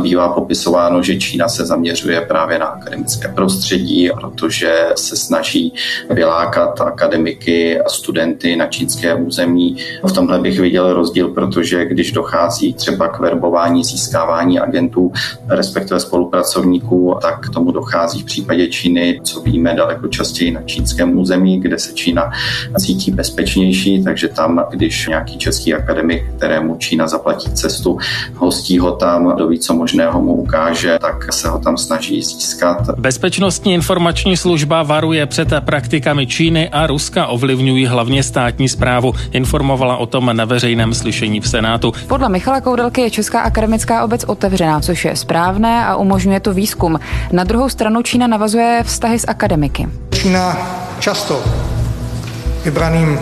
bývá 0.00 0.28
popisováno, 0.28 1.02
že 1.02 1.18
Čína 1.18 1.48
se 1.48 1.66
zaměřuje 1.66 2.20
právě 2.20 2.58
na 2.58 2.66
akademické 2.66 3.28
prostředí, 3.28 4.10
protože 4.20 4.86
se 4.94 5.16
snaží 5.16 5.72
vylákat 6.10 6.80
akademiky 6.80 7.80
a 7.80 7.88
studenty 7.88 8.56
na 8.56 8.66
čínské 8.66 9.14
území. 9.14 9.76
V 10.04 10.12
tomhle 10.12 10.38
bych 10.38 10.60
viděl 10.60 10.92
rozdíl, 10.92 11.28
protože 11.28 11.84
když 11.84 12.12
dochází 12.12 12.74
třeba 12.74 13.08
k 13.08 13.20
verbování, 13.20 13.84
získávání 13.84 14.60
agentů, 14.60 15.12
respektive 15.48 16.00
spolupracovníků, 16.00 17.16
tak 17.22 17.46
k 17.46 17.50
tomu 17.50 17.72
dochází 17.72 18.22
v 18.22 18.24
případě 18.24 18.68
Číny, 18.68 19.20
co 19.24 19.40
víme, 19.40 19.74
daleko 19.74 20.08
častěji 20.08 20.50
na 20.50 20.62
čínském 20.62 21.18
území, 21.18 21.60
kde 21.60 21.78
se 21.78 21.92
Čína 21.92 22.30
cítí 22.78 23.10
bezpečnější, 23.10 24.04
takže 24.04 24.28
tam, 24.28 24.64
když 24.70 25.08
nějaký 25.08 25.38
český 25.38 25.74
akademik, 25.74 26.24
kterému 26.36 26.76
Čína 26.76 27.08
zaplatí 27.08 27.52
cestu, 27.54 27.98
hostí 28.36 28.78
ho 28.78 28.92
tam, 28.92 29.36
doví, 29.36 29.58
co 29.58 29.74
možná 29.74 29.89
možného 29.90 30.22
mu 30.22 30.32
ukáže, 30.32 30.98
tak 31.00 31.32
se 31.32 31.48
ho 31.48 31.58
tam 31.58 31.76
snaží 31.76 32.22
získat. 32.22 32.90
Bezpečnostní 32.98 33.74
informační 33.74 34.36
služba 34.36 34.82
varuje 34.82 35.26
před 35.26 35.48
praktikami 35.60 36.26
Číny 36.26 36.68
a 36.68 36.86
Ruska 36.86 37.26
ovlivňují 37.26 37.86
hlavně 37.86 38.22
státní 38.22 38.68
zprávu. 38.68 39.14
Informovala 39.32 39.96
o 39.96 40.06
tom 40.06 40.30
na 40.36 40.44
veřejném 40.44 40.94
slyšení 40.94 41.40
v 41.40 41.48
Senátu. 41.48 41.92
Podle 42.06 42.28
Michala 42.28 42.60
Koudelky 42.60 43.00
je 43.00 43.10
Česká 43.10 43.40
akademická 43.40 44.04
obec 44.04 44.24
otevřená, 44.24 44.80
což 44.80 45.04
je 45.04 45.16
správné 45.16 45.86
a 45.86 45.96
umožňuje 45.96 46.40
to 46.40 46.54
výzkum. 46.54 47.00
Na 47.32 47.44
druhou 47.44 47.68
stranu 47.68 48.02
Čína 48.02 48.26
navazuje 48.26 48.82
vztahy 48.86 49.18
s 49.18 49.28
akademiky. 49.28 49.88
Čína 50.10 50.56
často 51.00 51.42
vybraným 52.64 53.18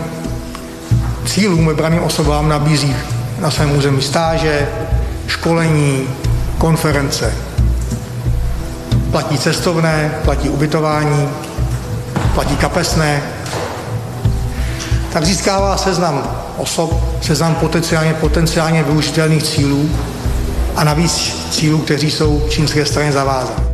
cílům, 1.25 1.67
vybraným 1.67 2.03
osobám 2.03 2.49
nabízí 2.49 2.95
na 3.41 3.51
svém 3.51 3.77
území 3.77 4.01
stáže, 4.01 4.69
školení, 5.27 6.07
konference. 6.59 7.33
Platí 9.11 9.37
cestovné, 9.37 10.19
platí 10.23 10.49
ubytování, 10.49 11.29
platí 12.33 12.55
kapesné. 12.55 13.21
Tak 15.13 15.25
získává 15.25 15.77
seznam 15.77 16.45
osob, 16.57 17.03
seznam 17.21 17.55
potenciálně, 17.55 18.13
potenciálně 18.13 18.83
využitelných 18.83 19.43
cílů 19.43 19.89
a 20.75 20.83
navíc 20.83 21.35
cílů, 21.51 21.77
kteří 21.77 22.11
jsou 22.11 22.45
čínské 22.49 22.85
straně 22.85 23.11
zavázány 23.11 23.68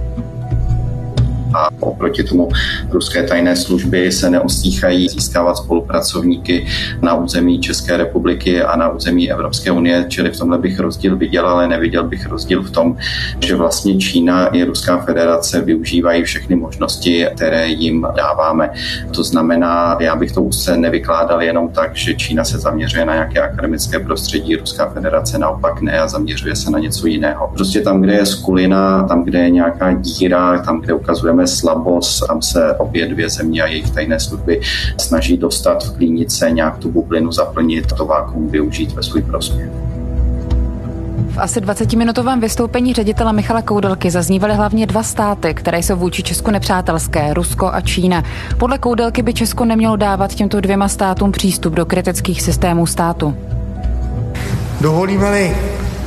a 1.55 1.69
oproti 1.79 2.23
tomu 2.23 2.49
ruské 2.91 3.23
tajné 3.23 3.55
služby 3.55 4.11
se 4.11 4.29
neostíchají 4.29 5.09
získávat 5.09 5.57
spolupracovníky 5.57 6.67
na 7.01 7.13
území 7.13 7.59
České 7.59 7.97
republiky 7.97 8.63
a 8.63 8.75
na 8.75 8.89
území 8.89 9.31
Evropské 9.31 9.71
unie, 9.71 10.05
čili 10.07 10.31
v 10.31 10.37
tomhle 10.37 10.57
bych 10.57 10.79
rozdíl 10.79 11.15
viděl, 11.17 11.47
ale 11.47 11.67
neviděl 11.67 12.03
bych 12.03 12.27
rozdíl 12.27 12.63
v 12.63 12.71
tom, 12.71 12.97
že 13.39 13.55
vlastně 13.55 13.97
Čína 13.97 14.47
i 14.47 14.63
Ruská 14.63 14.97
federace 14.97 15.61
využívají 15.61 16.23
všechny 16.23 16.55
možnosti, 16.55 17.27
které 17.35 17.67
jim 17.67 18.07
dáváme. 18.15 18.69
To 19.15 19.23
znamená, 19.23 19.97
já 19.99 20.15
bych 20.15 20.31
to 20.31 20.41
úzce 20.41 20.77
nevykládal 20.77 21.41
jenom 21.41 21.69
tak, 21.69 21.95
že 21.95 22.13
Čína 22.13 22.43
se 22.43 22.59
zaměřuje 22.59 23.05
na 23.05 23.13
nějaké 23.13 23.39
akademické 23.39 23.99
prostředí, 23.99 24.55
Ruská 24.55 24.89
federace 24.89 25.37
naopak 25.39 25.81
ne 25.81 25.99
a 25.99 26.07
zaměřuje 26.07 26.55
se 26.55 26.71
na 26.71 26.79
něco 26.79 27.07
jiného. 27.07 27.51
Prostě 27.53 27.81
tam, 27.81 28.01
kde 28.01 28.13
je 28.13 28.25
skulina, 28.25 29.03
tam, 29.03 29.23
kde 29.23 29.39
je 29.39 29.49
nějaká 29.49 29.93
díra, 29.93 30.59
tam, 30.61 30.81
kde 30.81 30.93
ukazujeme 30.93 31.44
slabost, 31.47 32.27
tam 32.27 32.41
se 32.41 32.75
obě 32.77 33.07
dvě 33.07 33.29
země 33.29 33.61
a 33.61 33.67
jejich 33.67 33.89
tajné 33.89 34.19
služby 34.19 34.61
snaží 34.97 35.37
dostat 35.37 35.83
v 35.83 35.97
klínice, 35.97 36.51
nějak 36.51 36.77
tu 36.77 36.91
bublinu 36.91 37.31
zaplnit, 37.31 37.93
to 37.97 38.05
vákuum 38.05 38.49
využít 38.49 38.91
ve 38.91 39.03
svůj 39.03 39.21
prospěch. 39.21 39.69
V 41.29 41.37
asi 41.39 41.61
20-minutovém 41.61 42.39
vystoupení 42.39 42.93
ředitele 42.93 43.33
Michala 43.33 43.61
Koudelky 43.61 44.11
zaznívaly 44.11 44.53
hlavně 44.53 44.87
dva 44.87 45.03
státy, 45.03 45.53
které 45.53 45.79
jsou 45.79 45.95
vůči 45.95 46.23
Česku 46.23 46.51
nepřátelské, 46.51 47.33
Rusko 47.33 47.67
a 47.73 47.81
Čína. 47.81 48.23
Podle 48.57 48.77
Koudelky 48.77 49.21
by 49.21 49.33
Česko 49.33 49.65
nemělo 49.65 49.95
dávat 49.95 50.33
těmto 50.33 50.61
dvěma 50.61 50.87
státům 50.87 51.31
přístup 51.31 51.73
do 51.73 51.85
kritických 51.85 52.41
systémů 52.41 52.85
státu. 52.85 53.35
Dovolíme-li 54.81 55.57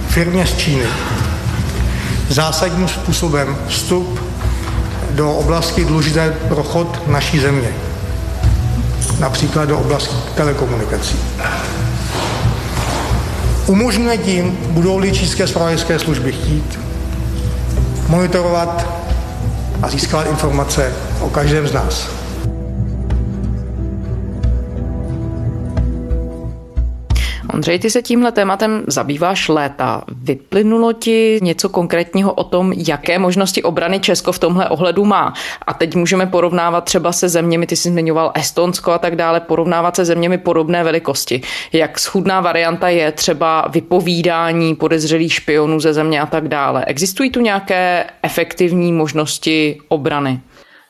firmě 0.08 0.46
z 0.46 0.56
Číny 0.56 0.84
zásadním 2.28 2.88
způsobem 2.88 3.56
vstup 3.68 4.20
do 5.18 5.32
oblasti 5.32 5.84
důležité 5.84 6.34
pro 6.48 6.62
chod 6.62 7.08
naší 7.08 7.40
země. 7.40 7.68
Například 9.20 9.64
do 9.68 9.78
oblasti 9.78 10.14
telekomunikací. 10.34 11.16
Umožňuje 13.66 14.18
tím, 14.18 14.58
budou-li 14.70 15.12
čínské 15.12 15.46
spravodajské 15.46 15.98
služby 15.98 16.32
chtít, 16.32 16.80
monitorovat 18.08 18.86
a 19.82 19.88
získat 19.88 20.26
informace 20.26 20.92
o 21.20 21.30
každém 21.30 21.68
z 21.68 21.72
nás. 21.72 22.17
Ondřej, 27.58 27.78
ty 27.78 27.90
se 27.90 28.02
tímhle 28.02 28.32
tématem 28.32 28.84
zabýváš 28.86 29.48
léta. 29.48 30.02
Vyplynulo 30.08 30.92
ti 30.92 31.38
něco 31.42 31.68
konkrétního 31.68 32.32
o 32.32 32.44
tom, 32.44 32.72
jaké 32.72 33.18
možnosti 33.18 33.62
obrany 33.62 34.00
Česko 34.00 34.32
v 34.32 34.38
tomhle 34.38 34.68
ohledu 34.68 35.04
má? 35.04 35.32
A 35.66 35.74
teď 35.74 35.94
můžeme 35.94 36.26
porovnávat 36.26 36.84
třeba 36.84 37.12
se 37.12 37.28
zeměmi, 37.28 37.66
ty 37.66 37.76
jsi 37.76 37.88
zmiňoval 37.88 38.32
Estonsko 38.34 38.92
a 38.92 38.98
tak 38.98 39.16
dále, 39.16 39.40
porovnávat 39.40 39.96
se 39.96 40.04
zeměmi 40.04 40.38
podobné 40.38 40.84
velikosti. 40.84 41.40
Jak 41.72 41.98
schudná 41.98 42.40
varianta 42.40 42.88
je 42.88 43.12
třeba 43.12 43.68
vypovídání 43.68 44.74
podezřelých 44.74 45.32
špionů 45.32 45.80
ze 45.80 45.94
země 45.94 46.20
a 46.20 46.26
tak 46.26 46.48
dále. 46.48 46.84
Existují 46.84 47.30
tu 47.30 47.40
nějaké 47.40 48.04
efektivní 48.22 48.92
možnosti 48.92 49.78
obrany? 49.88 50.40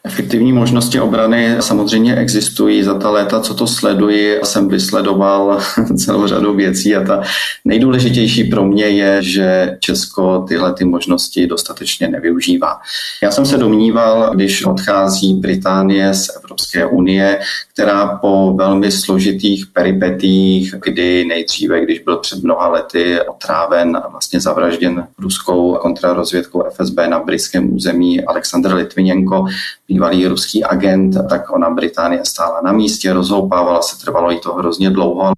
Efektivní 0.09 0.53
možnosti 0.53 1.00
obrany 1.00 1.57
samozřejmě 1.61 2.17
existují. 2.17 2.83
Za 2.83 2.99
ta 2.99 3.11
léta, 3.11 3.41
co 3.41 3.55
to 3.55 3.67
sleduji, 3.67 4.41
jsem 4.45 4.69
vysledoval 4.69 5.59
celou 5.97 6.27
řadu 6.27 6.55
věcí 6.55 6.97
a 6.97 7.05
ta 7.05 7.23
nejdůležitější 7.65 8.45
pro 8.45 8.65
mě 8.65 8.85
je, 8.85 9.23
že 9.23 9.77
Česko 9.81 10.45
tyhle 10.49 10.73
ty 10.73 10.85
možnosti 10.85 11.47
dostatečně 11.47 12.09
nevyužívá. 12.09 12.81
Já 13.23 13.31
jsem 13.31 13.47
se 13.47 13.59
domníval, 13.59 14.35
když 14.35 14.65
odchází 14.65 15.35
Británie 15.35 16.15
z 16.15 16.37
Evropské 16.37 16.87
unie, 16.87 17.41
která 17.73 18.07
po 18.07 18.55
velmi 18.57 18.93
složitých 18.93 19.67
peripetích, 19.67 20.75
kdy 20.85 21.25
nejdříve, 21.25 21.81
když 21.81 21.99
byl 21.99 22.17
před 22.17 22.43
mnoha 22.43 22.69
lety 22.69 23.21
otráven 23.21 23.97
a 23.97 24.09
vlastně 24.09 24.41
zavražděn 24.41 25.07
ruskou 25.19 25.75
kontrarozvědkou 25.75 26.65
FSB 26.71 26.97
na 27.09 27.19
britském 27.19 27.75
území 27.75 28.25
Aleksandr 28.25 28.75
Litvinenko, 28.75 29.47
bývalý 29.99 30.26
ruský 30.26 30.64
agent, 30.64 31.17
tak 31.28 31.50
ona 31.50 31.71
Británie 31.71 32.25
stála 32.25 32.61
na 32.61 32.73
místě, 32.73 33.12
rozhoupávala 33.12 33.83
se, 33.83 33.99
trvalo 33.99 34.31
jí 34.31 34.40
to 34.40 34.55
hrozně 34.55 34.90
dlouho. 34.90 35.33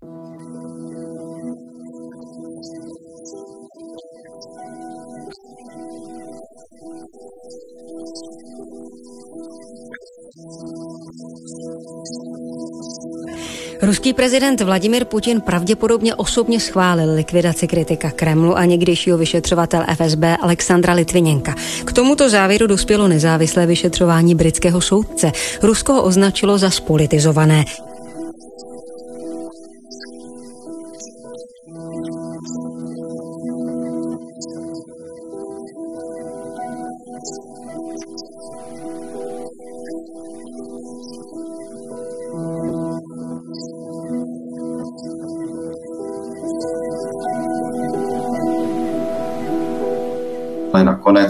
Ruský 13.82 14.12
prezident 14.12 14.60
Vladimir 14.60 15.04
Putin 15.04 15.40
pravděpodobně 15.40 16.14
osobně 16.14 16.60
schválil 16.60 17.14
likvidaci 17.14 17.66
kritika 17.66 18.10
Kremlu 18.10 18.56
a 18.56 18.64
někdejšího 18.64 19.18
vyšetřovatel 19.18 19.84
FSB 19.94 20.24
Alexandra 20.40 20.92
Litviněnka. 20.92 21.54
K 21.84 21.92
tomuto 21.92 22.30
závěru 22.30 22.66
dospělo 22.66 23.08
nezávislé 23.08 23.66
vyšetřování 23.66 24.34
britského 24.34 24.80
soudce. 24.80 25.32
Rusko 25.62 25.92
ho 25.92 26.02
označilo 26.02 26.58
za 26.58 26.70
spolitizované. 26.70 27.64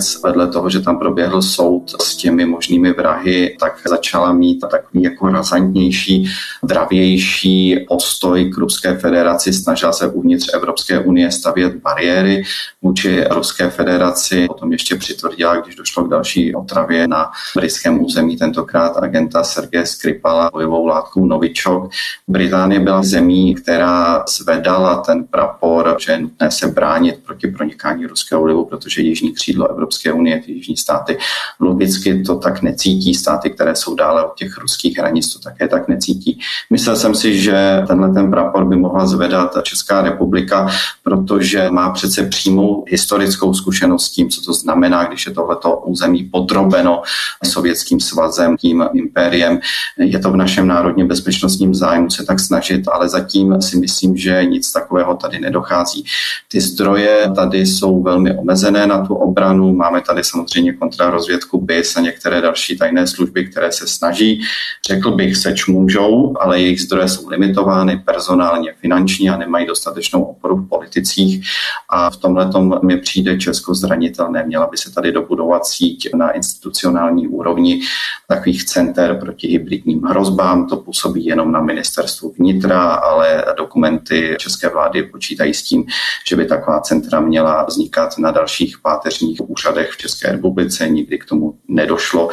Nakonec 0.01 0.23
vedle 0.23 0.49
toho, 0.49 0.71
že 0.71 0.81
tam 0.81 0.99
proběhl 0.99 1.43
soud 1.43 2.03
s 2.03 2.17
těmi 2.17 2.47
možnými 2.47 2.93
vrahy, 2.93 3.57
tak 3.61 3.81
začala 3.89 4.33
mít 4.33 4.61
takový 4.71 5.03
jako 5.03 5.29
razantnější, 5.29 6.27
dravější 6.65 7.85
postoj 7.89 8.45
k 8.45 8.59
Ruské 8.59 8.99
federaci, 8.99 9.53
snažila 9.53 9.93
se 9.93 10.07
uvnitř 10.07 10.55
Evropské 10.55 10.99
unie 10.99 11.31
stavět 11.31 11.77
bariéry 11.77 12.43
vůči 12.83 13.25
Ruské 13.31 13.71
federaci, 13.71 14.47
potom 14.47 14.73
ještě 14.73 14.97
přitvrdila, 14.97 15.57
když 15.57 15.75
došlo 15.75 16.05
k 16.05 16.11
další 16.11 16.55
otravě 16.55 17.09
na 17.09 17.31
britském 17.57 18.05
území, 18.05 18.37
tentokrát 18.37 18.97
agenta 18.97 19.45
Sergeje 19.45 19.87
Skripala 19.87 20.51
bojovou 20.53 20.87
látkou 20.87 21.27
Novičok. 21.27 21.91
Británie 22.29 22.81
byla 22.81 23.03
zemí, 23.03 23.55
která 23.55 24.25
zvedala 24.29 24.97
ten 24.97 25.25
prapor, 25.25 25.97
že 26.01 26.13
je 26.13 26.21
nutné 26.21 26.51
se 26.51 26.67
bránit 26.67 27.19
proti 27.27 27.49
pronikání 27.49 28.07
ruského 28.07 28.43
vlivu, 28.43 28.65
protože 28.65 29.03
jižní 29.03 29.33
křídlo 29.33 29.69
Evropské 29.91 30.13
unie, 30.13 30.43
ty 30.47 30.53
jižní 30.53 30.77
státy, 30.77 31.19
logicky 31.61 32.23
to 32.23 32.37
tak 32.37 32.63
necítí. 32.63 33.15
Státy, 33.15 33.51
které 33.51 33.77
jsou 33.77 33.95
dále 33.95 34.25
od 34.25 34.35
těch 34.35 34.59
ruských 34.59 34.99
hranic, 34.99 35.35
to 35.35 35.39
také 35.39 35.69
tak 35.69 35.89
necítí. 35.89 36.39
Myslel 36.71 36.97
jsem 36.97 37.15
si, 37.15 37.41
že 37.41 37.83
tenhle 37.87 38.13
ten 38.13 38.31
prapor 38.31 38.65
by 38.65 38.77
mohla 38.77 39.07
zvedat 39.07 39.57
Česká 39.63 40.03
republika, 40.03 40.69
protože 41.03 41.71
má 41.71 41.91
přece 41.91 42.23
přímou 42.27 42.85
historickou 42.89 43.55
zkušenost 43.55 44.05
s 44.05 44.11
tím, 44.11 44.31
co 44.31 44.43
to 44.43 44.53
znamená, 44.53 45.05
když 45.05 45.27
je 45.27 45.33
tohleto 45.33 45.77
území 45.77 46.25
podrobeno 46.25 47.03
sovětským 47.45 48.01
svazem, 48.01 48.57
tím 48.57 48.85
impériem. 48.93 49.61
Je 49.99 50.19
to 50.19 50.31
v 50.31 50.37
našem 50.37 50.67
národně 50.67 51.05
bezpečnostním 51.05 51.75
zájmu 51.75 52.11
se 52.11 52.25
tak 52.25 52.41
snažit, 52.41 52.89
ale 52.89 53.09
zatím 53.09 53.63
si 53.63 53.77
myslím, 53.77 54.17
že 54.17 54.45
nic 54.45 54.73
takového 54.73 55.15
tady 55.15 55.41
nedochází. 55.41 56.05
Ty 56.49 56.61
zdroje 56.61 57.31
tady 57.35 57.67
jsou 57.67 58.03
velmi 58.03 58.39
omezené 58.39 58.87
na 58.87 59.07
tu 59.07 59.15
obranu. 59.15 59.80
Máme 59.81 60.01
tady 60.01 60.25
samozřejmě 60.25 60.73
kontrarozvědku 60.73 61.61
BIS 61.61 61.97
a 61.97 62.01
některé 62.01 62.41
další 62.41 62.79
tajné 62.79 63.07
služby, 63.07 63.45
které 63.45 63.73
se 63.73 63.87
snaží, 63.87 64.43
řekl 64.87 65.11
bych, 65.11 65.37
seč 65.37 65.67
můžou, 65.67 66.37
ale 66.41 66.61
jejich 66.61 66.81
zdroje 66.81 67.09
jsou 67.09 67.29
limitovány 67.29 68.03
personálně, 68.05 68.75
finančně 68.81 69.31
a 69.31 69.37
nemají 69.37 69.67
dostatečnou 69.67 70.23
oporu 70.23 70.57
v 70.57 70.69
politicích. 70.69 71.47
A 71.89 72.11
v 72.11 72.17
tomhle 72.17 72.51
mi 72.83 72.97
přijde 72.97 73.39
Česko 73.39 73.75
zranitelné. 73.75 74.45
Měla 74.47 74.67
by 74.67 74.77
se 74.77 74.93
tady 74.93 75.13
dobudovat 75.13 75.67
síť 75.67 76.15
na 76.15 76.31
institucionální 76.31 77.29
úrovni 77.29 77.81
takových 78.29 78.65
center 78.65 79.19
proti 79.21 79.49
hybridním 79.49 80.03
hrozbám. 80.03 80.67
To 80.67 80.77
působí 80.77 81.25
jenom 81.25 81.53
na 81.53 81.61
ministerstvu 81.61 82.35
vnitra, 82.39 82.83
ale 82.95 83.45
dokumenty 83.57 84.37
české 84.39 84.69
vlády 84.69 85.03
počítají 85.03 85.55
s 85.55 85.63
tím, 85.63 85.85
že 86.29 86.37
by 86.37 86.47
taková 86.47 86.81
centra 86.81 87.21
měla 87.21 87.65
vznikat 87.65 88.19
na 88.19 88.31
dalších 88.31 88.79
páteřních 88.83 89.41
úřadech 89.51 89.70
v 89.91 89.97
České 89.97 90.33
republice. 90.33 90.89
Nikdy 90.89 91.19
k 91.19 91.25
tomu 91.25 91.59
nedošlo. 91.69 92.31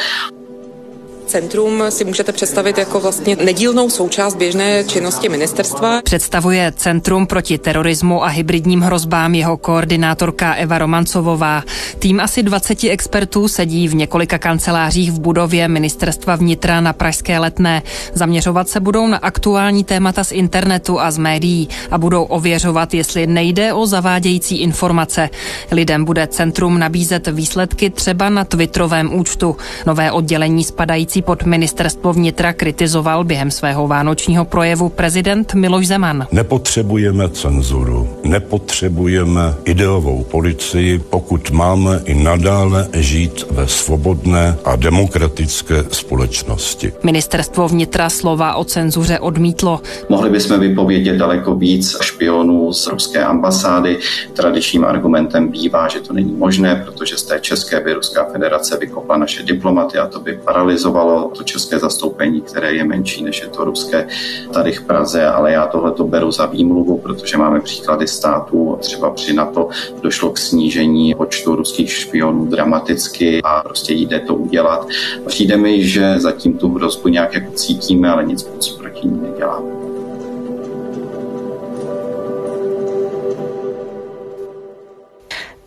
Centrum 1.28 1.84
si 1.90 2.06
můžete 2.06 2.32
představit 2.32 2.78
jako 2.78 3.00
vlastně 3.00 3.36
nedílnou 3.36 3.90
součást 3.90 4.36
běžné 4.36 4.84
činnosti 4.84 5.30
ministerstva. 5.30 6.02
Představuje 6.02 6.74
Centrum 6.76 7.28
proti 7.28 7.58
terorismu 7.58 8.24
a 8.24 8.28
hybridním 8.28 8.82
hrozbám 8.82 9.36
jeho 9.36 9.58
koordinátorka 9.58 10.54
Eva 10.54 10.78
Romancovová. 10.78 11.64
Tým 12.00 12.20
asi 12.20 12.44
20 12.44 12.84
expertů 12.84 13.48
sedí 13.48 13.88
v 13.88 13.96
několika 13.96 14.38
kancelářích 14.38 15.12
v 15.12 15.20
budově 15.20 15.68
ministerstva 15.68 16.36
vnitra 16.36 16.82
na 16.82 16.94
Pražské 16.94 17.40
letné. 17.40 17.84
Zaměřovat 18.14 18.70
se 18.70 18.80
budou 18.80 19.08
na 19.08 19.18
aktuální 19.18 19.84
témata 19.84 20.24
z 20.24 20.32
internetu 20.32 21.00
a 21.00 21.12
z 21.12 21.18
médií 21.18 21.70
a 21.92 21.98
budou 21.98 22.24
ověřovat, 22.24 22.94
jestli 22.94 23.28
nejde 23.28 23.74
o 23.74 23.86
zavádějící 23.86 24.58
informace. 24.58 25.30
Lidem 25.72 26.06
bude 26.06 26.28
centrum 26.28 26.80
nabízet 26.80 27.28
výsledky 27.28 27.90
třeba 27.90 28.30
na 28.30 28.44
Twitterovém 28.44 29.14
účtu. 29.20 29.58
Nové 29.86 30.12
oddělení 30.12 30.64
spadající 30.64 31.17
spadající 31.18 31.22
pod 31.22 31.46
ministerstvo 31.46 32.14
vnitra 32.14 32.54
kritizoval 32.54 33.24
během 33.24 33.52
svého 33.52 33.88
vánočního 33.88 34.46
projevu 34.46 34.90
prezident 34.90 35.54
Miloš 35.54 35.88
Zeman. 35.88 36.28
Nepotřebujeme 36.32 37.30
cenzuru, 37.30 38.10
nepotřebujeme 38.24 39.56
ideovou 39.66 40.24
policii, 40.24 41.00
pokud 41.00 41.52
máme 41.52 42.02
i 42.06 42.14
nadále 42.14 42.88
žít 42.94 43.46
ve 43.52 43.68
svobodné 43.68 44.58
a 44.66 44.76
demokratické 44.76 45.84
společnosti. 45.92 46.94
Ministerstvo 47.04 47.68
vnitra 47.68 48.10
slova 48.10 48.56
o 48.56 48.64
cenzuře 48.64 49.20
odmítlo. 49.20 49.82
Mohli 50.10 50.30
bychom 50.30 50.60
vypovědět 50.60 51.18
daleko 51.18 51.56
víc 51.56 51.98
špionů 52.02 52.74
z 52.74 52.88
ruské 52.88 53.24
ambasády. 53.24 53.98
Tradičním 54.34 54.86
argumentem 54.86 55.48
bývá, 55.48 55.88
že 55.88 56.00
to 56.00 56.14
není 56.14 56.34
možné, 56.36 56.76
protože 56.86 57.18
z 57.18 57.24
té 57.24 57.40
české 57.40 57.80
by 57.80 57.94
Ruská 57.94 58.26
federace 58.32 58.78
vykopla 58.78 59.18
naše 59.18 59.44
diplomaty 59.44 59.98
a 59.98 60.08
to 60.08 60.20
by 60.20 60.34
paralizovalo 60.46 61.07
fungovalo 61.08 61.32
to 61.36 61.44
české 61.44 61.80
zastoupení, 61.80 62.42
které 62.42 62.74
je 62.74 62.84
menší 62.84 63.24
než 63.24 63.42
je 63.42 63.48
to 63.48 63.66
ruské 63.66 64.08
tady 64.54 64.72
v 64.72 64.82
Praze, 64.82 65.26
ale 65.26 65.52
já 65.52 65.68
tohle 65.68 65.92
to 65.92 66.04
beru 66.04 66.32
za 66.32 66.46
výmluvu, 66.46 66.98
protože 66.98 67.38
máme 67.38 67.60
příklady 67.60 68.08
států, 68.08 68.78
třeba 68.80 69.12
při 69.12 69.34
NATO 69.34 69.70
došlo 70.02 70.30
k 70.30 70.38
snížení 70.38 71.16
počtu 71.16 71.56
ruských 71.56 71.92
špionů 71.92 72.46
dramaticky 72.46 73.42
a 73.44 73.62
prostě 73.62 73.94
jde 73.94 74.20
to 74.20 74.36
udělat. 74.36 74.88
Přijde 75.26 75.58
mi, 75.58 75.84
že 75.84 76.20
zatím 76.20 76.58
tu 76.58 76.74
hrozbu 76.74 77.08
nějak 77.08 77.34
jako 77.34 77.52
cítíme, 77.52 78.10
ale 78.10 78.26
nic 78.26 78.48
moc 78.48 78.70
proti 78.70 79.08
ní 79.08 79.22
neděláme. 79.22 79.77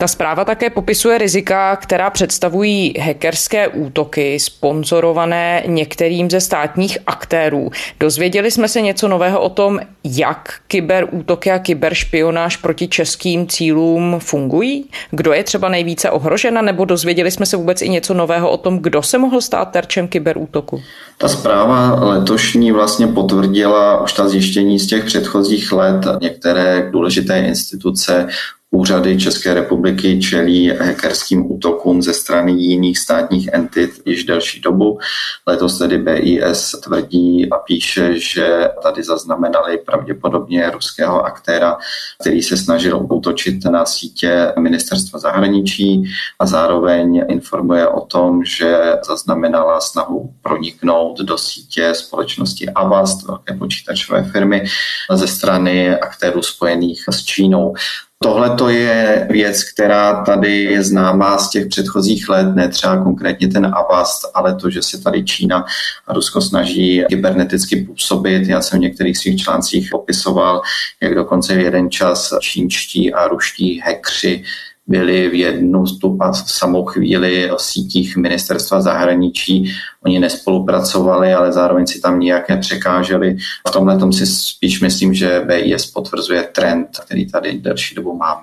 Ta 0.01 0.09
zpráva 0.09 0.45
také 0.45 0.71
popisuje 0.71 1.19
rizika, 1.19 1.77
která 1.77 2.11
představují 2.11 2.95
hackerské 2.99 3.69
útoky 3.69 4.41
sponzorované 4.41 5.63
některým 5.67 6.31
ze 6.31 6.41
státních 6.41 6.99
aktérů. 7.07 7.71
Dozvěděli 8.01 8.51
jsme 8.51 8.69
se 8.69 8.81
něco 8.81 9.09
nového 9.09 9.41
o 9.41 9.49
tom, 9.49 9.81
jak 10.05 10.55
kyberútoky 10.69 11.51
a 11.51 11.59
kyberšpionáž 11.59 12.57
proti 12.57 12.89
českým 12.89 13.47
cílům 13.47 14.17
fungují? 14.19 14.85
Kdo 15.11 15.33
je 15.33 15.45
třeba 15.45 15.69
nejvíce 15.69 16.11
ohrožena? 16.11 16.63
Nebo 16.63 16.85
dozvěděli 16.85 17.31
jsme 17.31 17.47
se 17.47 17.57
vůbec 17.57 17.83
i 17.83 17.89
něco 17.89 18.15
nového 18.15 18.51
o 18.51 18.57
tom, 18.57 18.79
kdo 18.79 19.03
se 19.03 19.19
mohl 19.19 19.41
stát 19.41 19.71
terčem 19.71 20.09
kyberútoku? 20.09 20.83
Ta 21.19 21.29
zpráva 21.29 22.05
letošní 22.05 22.73
vlastně 22.73 23.07
potvrdila 23.07 24.03
už 24.03 24.13
ta 24.13 24.29
zjištění 24.29 24.79
z 24.79 24.87
těch 24.87 25.05
předchozích 25.05 25.73
let. 25.73 26.07
Některé 26.21 26.89
důležité 26.91 27.41
instituce 27.41 28.29
Úřady 28.73 29.19
České 29.19 29.55
republiky 29.55 30.21
čelí 30.21 30.71
hackerským 30.71 31.53
útokům 31.53 32.03
ze 32.03 32.15
strany 32.15 32.53
jiných 32.53 32.99
státních 32.99 33.49
entit 33.53 33.91
již 34.07 34.25
delší 34.25 34.61
dobu. 34.61 34.99
Letos 35.47 35.79
tedy 35.79 35.99
BIS 35.99 36.71
tvrdí 36.85 37.51
a 37.51 37.59
píše, 37.59 38.19
že 38.19 38.69
tady 38.83 39.03
zaznamenali 39.03 39.79
pravděpodobně 39.79 40.71
ruského 40.71 41.25
aktéra, 41.25 41.79
který 42.21 42.43
se 42.43 42.57
snažil 42.57 43.07
útočit 43.11 43.65
na 43.65 43.87
sítě 43.87 44.53
ministerstva 44.59 45.19
zahraničí 45.19 46.03
a 46.39 46.47
zároveň 46.47 47.25
informuje 47.29 47.89
o 47.89 48.01
tom, 48.01 48.45
že 48.45 48.79
zaznamenala 49.07 49.81
snahu 49.81 50.35
proniknout 50.43 51.19
do 51.19 51.39
sítě 51.39 51.95
společnosti 51.95 52.69
Avast, 52.69 53.27
velké 53.27 53.55
počítačové 53.55 54.25
firmy, 54.25 54.65
ze 55.13 55.27
strany 55.27 55.97
aktérů 55.97 56.43
spojených 56.43 57.05
s 57.11 57.25
Čínou. 57.25 57.75
Tohle 58.23 58.57
to 58.57 58.69
je 58.69 59.27
věc, 59.31 59.65
která 59.65 60.25
tady 60.25 60.65
je 60.65 60.85
známá 60.85 61.39
z 61.39 61.51
těch 61.51 61.67
předchozích 61.67 62.29
let, 62.29 62.55
ne 62.55 62.69
třeba 62.69 63.03
konkrétně 63.03 63.49
ten 63.49 63.67
Avast, 63.67 64.31
ale 64.35 64.55
to, 64.55 64.71
že 64.71 64.83
se 64.83 65.03
tady 65.03 65.25
Čína 65.25 65.65
a 66.07 66.13
Rusko 66.13 66.41
snaží 66.41 67.05
kyberneticky 67.09 67.77
působit. 67.77 68.49
Já 68.49 68.63
jsem 68.63 68.79
v 68.79 68.83
některých 68.83 69.19
svých 69.19 69.43
článcích 69.43 69.89
popisoval, 69.91 70.61
jak 71.01 71.15
dokonce 71.15 71.55
v 71.55 71.59
jeden 71.61 71.91
čas 71.91 72.35
čínští 72.41 73.13
a 73.13 73.29
ruští 73.29 73.81
hekři 73.85 74.45
byli 74.91 75.29
v 75.29 75.35
jednu 75.35 75.85
tu 76.01 76.19
samou 76.47 76.85
chvíli 76.85 77.51
v 77.57 77.63
sítích 77.63 78.17
ministerstva 78.17 78.81
zahraničí. 78.81 79.73
Oni 80.05 80.19
nespolupracovali, 80.19 81.35
ale 81.35 81.53
zároveň 81.53 81.87
si 81.87 82.01
tam 82.01 82.21
nijak 82.21 82.49
nepřekáželi. 82.49 83.37
V 83.69 83.71
tomhle 83.71 83.99
tom 83.99 84.13
si 84.13 84.27
spíš 84.27 84.81
myslím, 84.81 85.15
že 85.15 85.43
BIS 85.47 85.87
potvrzuje 85.87 86.43
trend, 86.43 86.89
který 87.05 87.31
tady 87.31 87.53
delší 87.53 87.95
dobu 87.95 88.17
máme. 88.17 88.43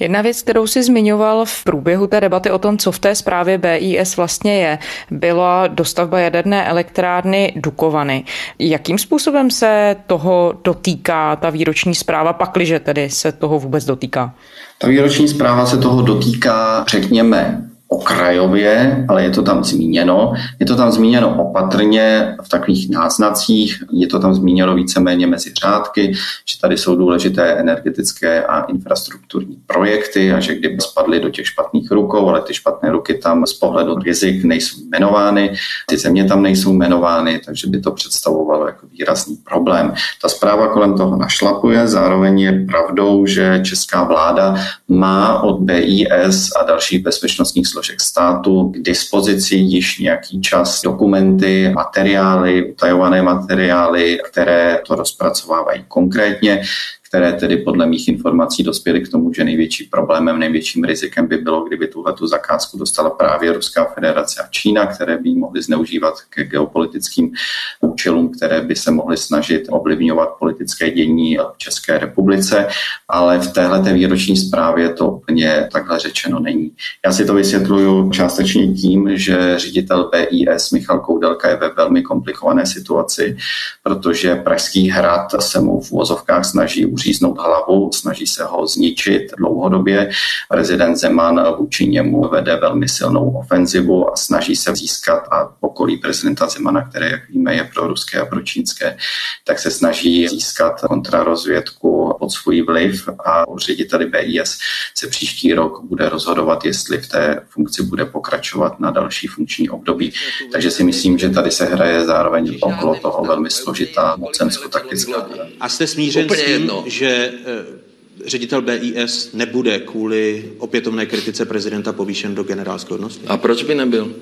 Jedna 0.00 0.22
věc, 0.22 0.42
kterou 0.42 0.66
si 0.66 0.82
zmiňoval 0.82 1.44
v 1.44 1.64
průběhu 1.64 2.06
té 2.06 2.20
debaty 2.20 2.50
o 2.50 2.58
tom, 2.58 2.78
co 2.78 2.92
v 2.92 2.98
té 2.98 3.14
zprávě 3.14 3.58
BIS 3.58 4.16
vlastně 4.16 4.58
je, 4.58 4.78
byla 5.10 5.66
dostavba 5.66 6.20
jaderné 6.20 6.66
elektrárny 6.68 7.52
Dukovany. 7.56 8.24
Jakým 8.58 8.98
způsobem 8.98 9.50
se 9.50 9.96
toho 10.06 10.54
dotýká 10.64 11.36
ta 11.36 11.50
výroční 11.50 11.94
zpráva, 11.94 12.32
pakliže 12.32 12.80
tedy 12.80 13.10
se 13.10 13.32
toho 13.32 13.58
vůbec 13.58 13.84
dotýká? 13.84 14.34
Ta 14.78 14.88
výroční 14.88 15.28
zpráva 15.28 15.66
se 15.66 15.76
toho 15.86 16.02
dotýká, 16.02 16.84
řekněme, 16.88 17.65
okrajově, 17.88 19.04
ale 19.08 19.22
je 19.22 19.30
to 19.30 19.42
tam 19.42 19.64
zmíněno. 19.64 20.32
Je 20.60 20.66
to 20.66 20.76
tam 20.76 20.92
zmíněno 20.92 21.42
opatrně 21.42 22.36
v 22.42 22.48
takových 22.48 22.90
náznacích, 22.90 23.84
je 23.92 24.06
to 24.06 24.18
tam 24.18 24.34
zmíněno 24.34 24.74
víceméně 24.74 25.26
mezi 25.26 25.52
řádky, 25.60 26.12
že 26.50 26.60
tady 26.60 26.78
jsou 26.78 26.96
důležité 26.96 27.52
energetické 27.52 28.44
a 28.44 28.60
infrastrukturní 28.60 29.56
projekty 29.66 30.32
a 30.32 30.40
že 30.40 30.54
kdyby 30.54 30.80
spadly 30.80 31.20
do 31.20 31.30
těch 31.30 31.46
špatných 31.46 31.90
rukou, 31.90 32.28
ale 32.28 32.40
ty 32.40 32.54
špatné 32.54 32.90
ruky 32.90 33.14
tam 33.14 33.46
z 33.46 33.52
pohledu 33.52 33.98
rizik 33.98 34.44
nejsou 34.44 34.76
jmenovány, 34.80 35.54
ty 35.86 35.98
země 35.98 36.24
tam 36.24 36.42
nejsou 36.42 36.72
jmenovány, 36.72 37.40
takže 37.46 37.66
by 37.66 37.80
to 37.80 37.90
představovalo 37.90 38.66
jako 38.66 38.86
výrazný 38.86 39.36
problém. 39.36 39.94
Ta 40.22 40.28
zpráva 40.28 40.68
kolem 40.68 40.96
toho 40.96 41.16
našlapuje, 41.16 41.88
zároveň 41.88 42.40
je 42.40 42.66
pravdou, 42.68 43.26
že 43.26 43.60
česká 43.64 44.04
vláda 44.04 44.54
má 44.88 45.42
od 45.42 45.60
BIS 45.60 46.50
a 46.60 46.64
dalších 46.64 47.02
bezpečnostních 47.02 47.68
složek 47.76 48.00
státu 48.00 48.68
k 48.68 48.78
dispozici 48.78 49.54
již 49.56 49.98
nějaký 49.98 50.40
čas. 50.40 50.82
Dokumenty, 50.82 51.72
materiály, 51.74 52.70
utajované 52.72 53.22
materiály, 53.22 54.18
které 54.30 54.80
to 54.86 54.94
rozpracovávají 54.94 55.84
konkrétně 55.88 56.62
které 57.08 57.32
tedy 57.32 57.56
podle 57.56 57.86
mých 57.86 58.08
informací 58.08 58.62
dospěly 58.62 59.00
k 59.00 59.08
tomu, 59.08 59.32
že 59.32 59.44
největší 59.44 59.84
problémem, 59.84 60.38
největším 60.38 60.84
rizikem 60.84 61.26
by 61.26 61.38
bylo, 61.38 61.64
kdyby 61.64 61.88
tuhle 61.88 62.12
tu 62.12 62.26
zakázku 62.26 62.78
dostala 62.78 63.10
právě 63.10 63.52
Ruská 63.52 63.84
federace 63.84 64.42
a 64.42 64.46
Čína, 64.50 64.86
které 64.86 65.18
by 65.18 65.28
ji 65.28 65.36
mohly 65.36 65.62
zneužívat 65.62 66.14
ke 66.30 66.44
geopolitickým 66.44 67.32
účelům, 67.80 68.28
které 68.28 68.60
by 68.60 68.76
se 68.76 68.90
mohly 68.90 69.16
snažit 69.16 69.66
ovlivňovat 69.70 70.28
politické 70.38 70.90
dění 70.90 71.36
v 71.36 71.58
České 71.58 71.98
republice, 71.98 72.68
ale 73.08 73.38
v 73.38 73.52
téhle 73.52 73.92
výroční 73.92 74.36
zprávě 74.36 74.92
to 74.92 75.10
úplně 75.10 75.68
takhle 75.72 75.98
řečeno 75.98 76.40
není. 76.40 76.72
Já 77.04 77.12
si 77.12 77.24
to 77.24 77.34
vysvětluju 77.34 78.10
částečně 78.10 78.74
tím, 78.74 79.10
že 79.18 79.58
ředitel 79.58 80.10
BIS 80.10 80.70
Michal 80.70 81.00
Koudelka 81.00 81.48
je 81.48 81.56
ve 81.56 81.68
velmi 81.68 82.02
komplikované 82.02 82.66
situaci, 82.66 83.36
protože 83.82 84.34
Pražský 84.34 84.88
hrad 84.88 85.26
se 85.40 85.60
mu 85.60 85.80
v 85.80 85.92
úvozovkách 85.92 86.44
snaží 86.44 86.86
uříznout 86.96 87.38
hlavu, 87.38 87.92
snaží 87.92 88.26
se 88.26 88.44
ho 88.44 88.66
zničit 88.66 89.22
dlouhodobě. 89.38 90.10
Prezident 90.48 90.96
Zeman 90.96 91.56
vůči 91.58 91.86
němu 91.86 92.28
vede 92.28 92.56
velmi 92.56 92.88
silnou 92.88 93.30
ofenzivu 93.30 94.12
a 94.12 94.16
snaží 94.16 94.56
se 94.56 94.76
získat 94.76 95.28
a 95.30 95.48
okolí 95.60 95.96
prezidenta 95.96 96.48
Zemana, 96.48 96.88
které, 96.88 97.10
jak 97.10 97.28
víme, 97.28 97.54
je 97.54 97.64
pro 97.64 97.86
ruské 97.86 98.20
a 98.20 98.26
pro 98.26 98.40
čínské, 98.40 98.96
tak 99.44 99.58
se 99.58 99.70
snaží 99.70 100.28
získat 100.28 100.80
kontrarozvědku 100.80 102.15
pod 102.26 102.32
svůj 102.32 102.62
vliv 102.62 103.08
a 103.24 103.48
u 103.48 103.58
řediteli 103.58 104.06
BIS 104.06 104.58
se 104.94 105.06
příští 105.06 105.54
rok 105.54 105.84
bude 105.84 106.08
rozhodovat, 106.08 106.64
jestli 106.64 106.98
v 106.98 107.08
té 107.08 107.40
funkci 107.48 107.82
bude 107.82 108.04
pokračovat 108.04 108.80
na 108.80 108.90
další 108.90 109.26
funkční 109.26 109.70
období. 109.70 110.12
Takže 110.52 110.70
si 110.70 110.84
myslím, 110.84 111.18
že 111.18 111.30
tady 111.30 111.50
se 111.50 111.64
hraje 111.64 112.04
zároveň 112.04 112.58
okolo 112.60 112.94
toho 112.94 113.24
velmi 113.24 113.50
složitá 113.50 114.16
mocensko-taktická. 114.16 115.28
A 115.60 115.68
jste 115.68 115.86
smířen 115.86 116.28
s 116.28 116.44
tím, 116.44 116.70
že 116.86 117.06
eh, 117.06 118.26
ředitel 118.26 118.62
BIS 118.62 119.30
nebude 119.32 119.78
kvůli 119.78 120.52
opětovné 120.58 121.06
kritice 121.06 121.44
prezidenta 121.44 121.92
povýšen 121.92 122.34
do 122.34 122.42
generálské 122.42 122.90
hodnosti? 122.94 123.26
A 123.26 123.36
proč 123.36 123.62
by 123.62 123.74
nebyl? 123.74 124.14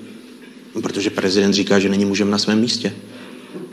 Protože 0.81 1.09
prezident 1.09 1.53
říká, 1.53 1.79
že 1.79 1.89
není 1.89 2.05
mužem 2.05 2.29
na 2.29 2.37
svém 2.37 2.59
místě. 2.59 2.93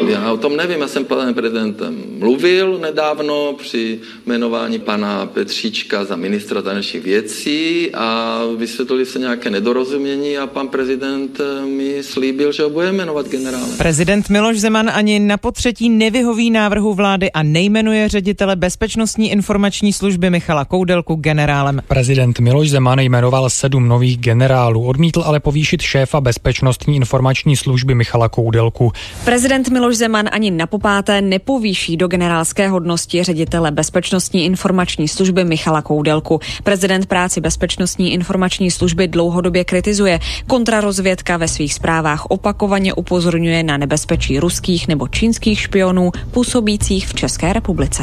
Já 0.09 0.33
o 0.33 0.37
tom 0.37 0.57
nevím, 0.57 0.81
já 0.81 0.89
jsem 0.89 1.05
panem 1.05 1.35
prezidentem 1.35 2.03
mluvil 2.19 2.79
nedávno 2.79 3.55
při 3.59 3.99
jmenování 4.27 4.79
pana 4.79 5.27
Petříčka 5.27 6.05
za 6.05 6.17
ministra 6.17 6.61
zahraničních 6.61 7.05
věcí 7.05 7.91
a 7.95 8.39
vysvětlili 8.57 9.07
se 9.07 9.19
nějaké 9.19 9.51
nedorozumění 9.51 10.39
a 10.39 10.47
pan 10.47 10.69
prezident 10.69 11.41
eh, 11.41 11.67
mi 11.67 12.03
slíbil, 12.03 12.53
že 12.53 12.63
ho 12.63 12.71
bude 12.71 12.93
jmenovat 12.93 13.29
generálem. 13.29 13.77
Prezident 13.79 14.29
Miloš 14.29 14.61
Zeman 14.61 14.91
ani 14.95 15.19
na 15.19 15.37
potřetí 15.37 15.89
nevyhoví 15.89 16.51
návrhu 16.51 16.95
vlády 16.95 17.33
a 17.33 17.43
nejmenuje 17.43 18.09
ředitele 18.09 18.57
Bezpečnostní 18.57 19.31
informační 19.31 19.93
služby 19.93 20.31
Michala 20.31 20.65
Koudelku 20.65 21.15
generálem. 21.15 21.83
Prezident 21.89 22.41
Miloš 22.41 22.71
Zeman 22.71 22.99
jmenoval 22.99 23.51
sedm 23.51 23.89
nových 23.89 24.19
generálů, 24.19 24.87
odmítl 24.87 25.23
ale 25.27 25.41
povýšit 25.41 25.83
šéfa 25.83 26.21
Bezpečnostní 26.21 26.97
informační 26.97 27.57
služby 27.57 27.95
Michala 27.95 28.29
Koudelku. 28.29 28.93
Prezident 29.25 29.69
Miloš 29.69 29.92
Zeman 29.95 30.29
ani 30.33 30.51
na 30.51 30.67
popáté 30.67 31.21
nepovýší 31.21 31.97
do 31.97 32.09
generálské 32.09 32.69
hodnosti 32.69 33.23
ředitele 33.23 33.71
Bezpečnostní 33.71 34.45
informační 34.45 35.09
služby 35.09 35.45
Michala 35.45 35.83
Koudelku. 35.83 36.41
Prezident 36.63 37.07
práci 37.07 37.41
Bezpečnostní 37.41 38.13
informační 38.13 38.71
služby 38.71 39.09
dlouhodobě 39.09 39.65
kritizuje. 39.65 40.19
Kontrarozvědka 40.47 41.37
ve 41.37 41.49
svých 41.49 41.75
zprávách 41.75 42.27
opakovaně 42.27 42.95
upozorňuje 42.95 43.63
na 43.63 43.77
nebezpečí 43.77 44.39
ruských 44.39 44.89
nebo 44.89 45.09
čínských 45.09 45.61
špionů 45.61 46.11
působících 46.31 47.09
v 47.09 47.15
České 47.15 47.53
republice. 47.53 48.03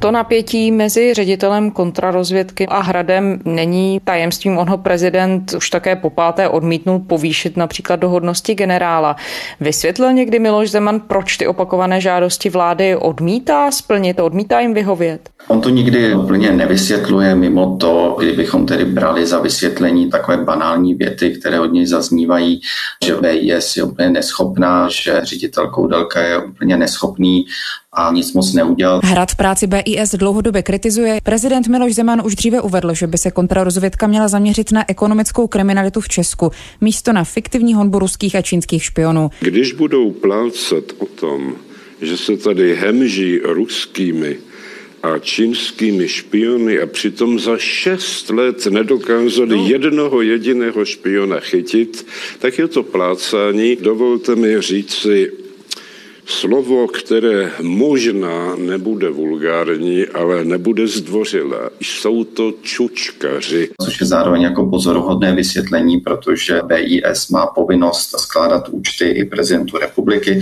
To 0.00 0.10
napětí 0.10 0.70
mezi 0.70 1.14
ředitelem 1.14 1.70
kontrarozvědky 1.70 2.66
a 2.66 2.80
Hradem 2.80 3.40
není 3.44 4.00
tajemstvím. 4.04 4.58
On 4.58 4.68
ho 4.68 4.78
prezident 4.78 5.52
už 5.56 5.70
také 5.70 5.96
po 5.96 6.10
páté 6.10 6.48
odmítnul 6.48 6.98
povýšit 6.98 7.56
například 7.56 7.96
do 7.96 8.08
hodnosti 8.08 8.54
generála. 8.54 9.16
Vysvětlil 9.60 10.12
někdy 10.12 10.38
Miloš 10.38 10.70
Zeman, 10.70 11.00
proč 11.00 11.36
ty 11.36 11.46
opakované 11.46 12.00
žádosti 12.00 12.50
vlády 12.50 12.96
odmítá 12.96 13.70
splnit, 13.70 14.20
odmítá 14.20 14.60
jim 14.60 14.74
vyhovět? 14.74 15.30
On 15.48 15.60
to 15.60 15.68
nikdy 15.68 16.14
úplně 16.14 16.52
nevysvětluje 16.52 17.34
mimo 17.34 17.76
to, 17.80 18.16
kdybychom 18.18 18.66
tedy 18.66 18.84
brali 18.84 19.26
za 19.26 19.40
vysvětlení 19.40 20.10
takové 20.10 20.36
banální 20.36 20.94
věty, 20.94 21.30
které 21.30 21.60
od 21.60 21.72
něj 21.72 21.86
zaznívají, 21.86 22.60
že 23.04 23.16
BIS 23.16 23.76
je 23.76 23.82
úplně 23.82 24.10
neschopná, 24.10 24.88
že 24.88 25.20
ředitel 25.22 25.70
Koudelka 25.70 26.20
je 26.20 26.38
úplně 26.38 26.76
neschopný 26.76 27.46
a 27.92 28.12
nic 28.12 28.32
moc 28.32 28.52
neudělal. 28.52 29.00
Hrad 29.04 29.34
práci 29.34 29.66
BIS 29.66 30.10
dlouhodobě 30.14 30.62
kritizuje. 30.62 31.20
Prezident 31.22 31.68
Miloš 31.68 31.94
Zeman 31.94 32.22
už 32.24 32.34
dříve 32.34 32.60
uvedl, 32.60 32.94
že 32.94 33.06
by 33.06 33.18
se 33.18 33.30
kontrarozvědka 33.30 34.06
měla 34.06 34.28
zaměřit 34.28 34.72
na 34.72 34.90
ekonomickou 34.90 35.46
kriminalitu 35.46 36.00
v 36.00 36.08
Česku, 36.08 36.50
místo 36.80 37.12
na 37.12 37.24
fiktivní 37.24 37.74
honbu 37.74 37.98
ruských 37.98 38.36
a 38.36 38.42
čínských 38.42 38.84
špionů. 38.84 39.30
Když 39.40 39.72
budou 39.72 40.10
plácat 40.10 40.84
o 40.98 41.06
tom, 41.06 41.54
že 42.02 42.16
se 42.16 42.36
tady 42.36 42.76
hemží 42.76 43.38
ruskými 43.38 44.36
a 45.02 45.18
čínskými 45.18 46.08
špiony 46.08 46.80
a 46.80 46.86
přitom 46.86 47.38
za 47.38 47.58
šest 47.58 48.30
let 48.30 48.66
nedokázali 48.66 49.56
no. 49.56 49.68
jednoho 49.68 50.22
jediného 50.22 50.84
špiona 50.84 51.40
chytit, 51.40 52.06
tak 52.38 52.58
je 52.58 52.68
to 52.68 52.82
plácání. 52.82 53.76
Dovolte 53.76 54.36
mi 54.36 54.60
říci 54.62 55.32
slovo, 56.30 56.88
které 56.88 57.50
možná 57.62 58.56
nebude 58.56 59.10
vulgární, 59.10 60.06
ale 60.06 60.44
nebude 60.44 60.86
zdvořilé. 60.86 61.70
Jsou 61.80 62.24
to 62.24 62.52
čučkaři. 62.62 63.70
Což 63.84 64.00
je 64.00 64.06
zároveň 64.06 64.42
jako 64.42 64.66
pozoruhodné 64.66 65.34
vysvětlení, 65.34 66.00
protože 66.00 66.60
BIS 66.66 67.28
má 67.28 67.46
povinnost 67.46 68.20
skládat 68.20 68.68
účty 68.68 69.08
i 69.08 69.24
prezidentu 69.24 69.78
republiky. 69.78 70.40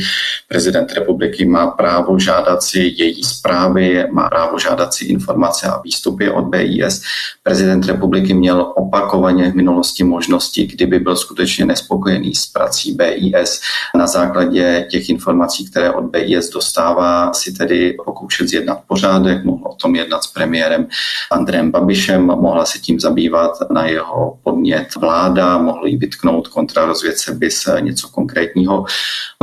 Prezident 0.49 0.93
republiky 0.93 1.45
má 1.45 1.67
právo 1.67 2.19
žádat 2.19 2.63
si 2.63 2.95
její 2.97 3.25
zprávy, 3.25 4.05
má 4.11 4.29
právo 4.29 4.59
žádat 4.59 4.95
si 4.95 5.05
informace 5.05 5.67
a 5.67 5.81
výstupy 5.81 6.31
od 6.31 6.45
BIS. 6.45 7.03
Prezident 7.43 7.87
republiky 7.87 8.35
měl 8.35 8.73
opakovaně 8.77 9.51
v 9.51 9.55
minulosti 9.55 10.05
možnosti, 10.05 10.67
kdyby 10.67 10.99
byl 10.99 11.17
skutečně 11.17 11.67
nespokojený 11.67 12.35
s 12.35 12.47
prací 12.47 12.93
BIS 12.93 13.61
na 13.95 14.07
základě 14.07 14.87
těch 14.91 15.09
informací, 15.09 15.71
které 15.71 15.78
které 15.79 15.93
od 15.93 16.05
BIS 16.05 16.51
dostává, 16.51 17.33
si 17.33 17.53
tedy 17.53 17.97
pokoušet 18.05 18.49
zjednat 18.49 18.79
pořádek, 18.87 19.45
mohl 19.45 19.65
o 19.67 19.75
tom 19.75 19.95
jednat 19.95 20.25
s 20.25 20.27
premiérem 20.27 20.87
Andrem 21.31 21.71
Babišem, 21.71 22.27
mohla 22.27 22.65
se 22.65 22.79
tím 22.79 23.01
zabývat 23.01 23.51
na 23.71 23.87
jeho 23.87 24.39
podnět 24.43 24.95
vláda, 24.95 25.59
mohl 25.59 25.87
jí 25.87 25.97
vytknout 25.97 26.49
kontrarozvědce 26.49 27.35
BIS 27.35 27.69
něco 27.81 28.09
konkrétního. 28.09 28.85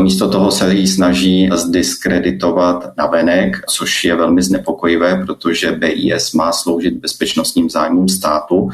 Místo 0.02 0.30
toho 0.30 0.52
se 0.52 0.74
jí 0.74 0.88
snaží 0.88 1.50
zdiskreditovat 1.54 2.98
na 2.98 3.06
venek, 3.08 3.62
což 3.67 4.04
je 4.04 4.15
velmi 4.15 4.41
znepokojivé, 4.41 5.24
protože 5.26 5.71
BIS 5.71 6.34
má 6.34 6.52
sloužit 6.52 6.93
bezpečnostním 6.93 7.69
zájmům 7.69 8.10
státu 8.10 8.69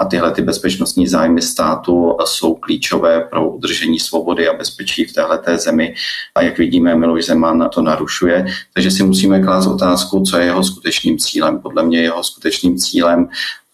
a 0.00 0.04
tyhle 0.04 0.30
ty 0.30 0.42
bezpečnostní 0.42 1.08
zájmy 1.08 1.42
státu 1.42 2.16
jsou 2.24 2.54
klíčové 2.54 3.20
pro 3.20 3.50
udržení 3.50 4.00
svobody 4.00 4.48
a 4.48 4.56
bezpečí 4.56 5.04
v 5.04 5.12
této 5.12 5.56
zemi 5.58 5.94
a 6.34 6.42
jak 6.42 6.58
vidíme, 6.58 6.94
Miloš 6.96 7.24
Zeman 7.24 7.68
to 7.74 7.82
narušuje. 7.82 8.46
Takže 8.74 8.90
si 8.90 9.02
musíme 9.02 9.42
klást 9.42 9.66
otázku, 9.66 10.22
co 10.22 10.38
je 10.38 10.44
jeho 10.44 10.64
skutečným 10.64 11.18
cílem. 11.18 11.58
Podle 11.58 11.82
mě 11.82 12.02
jeho 12.02 12.24
skutečným 12.24 12.78
cílem 12.78 13.28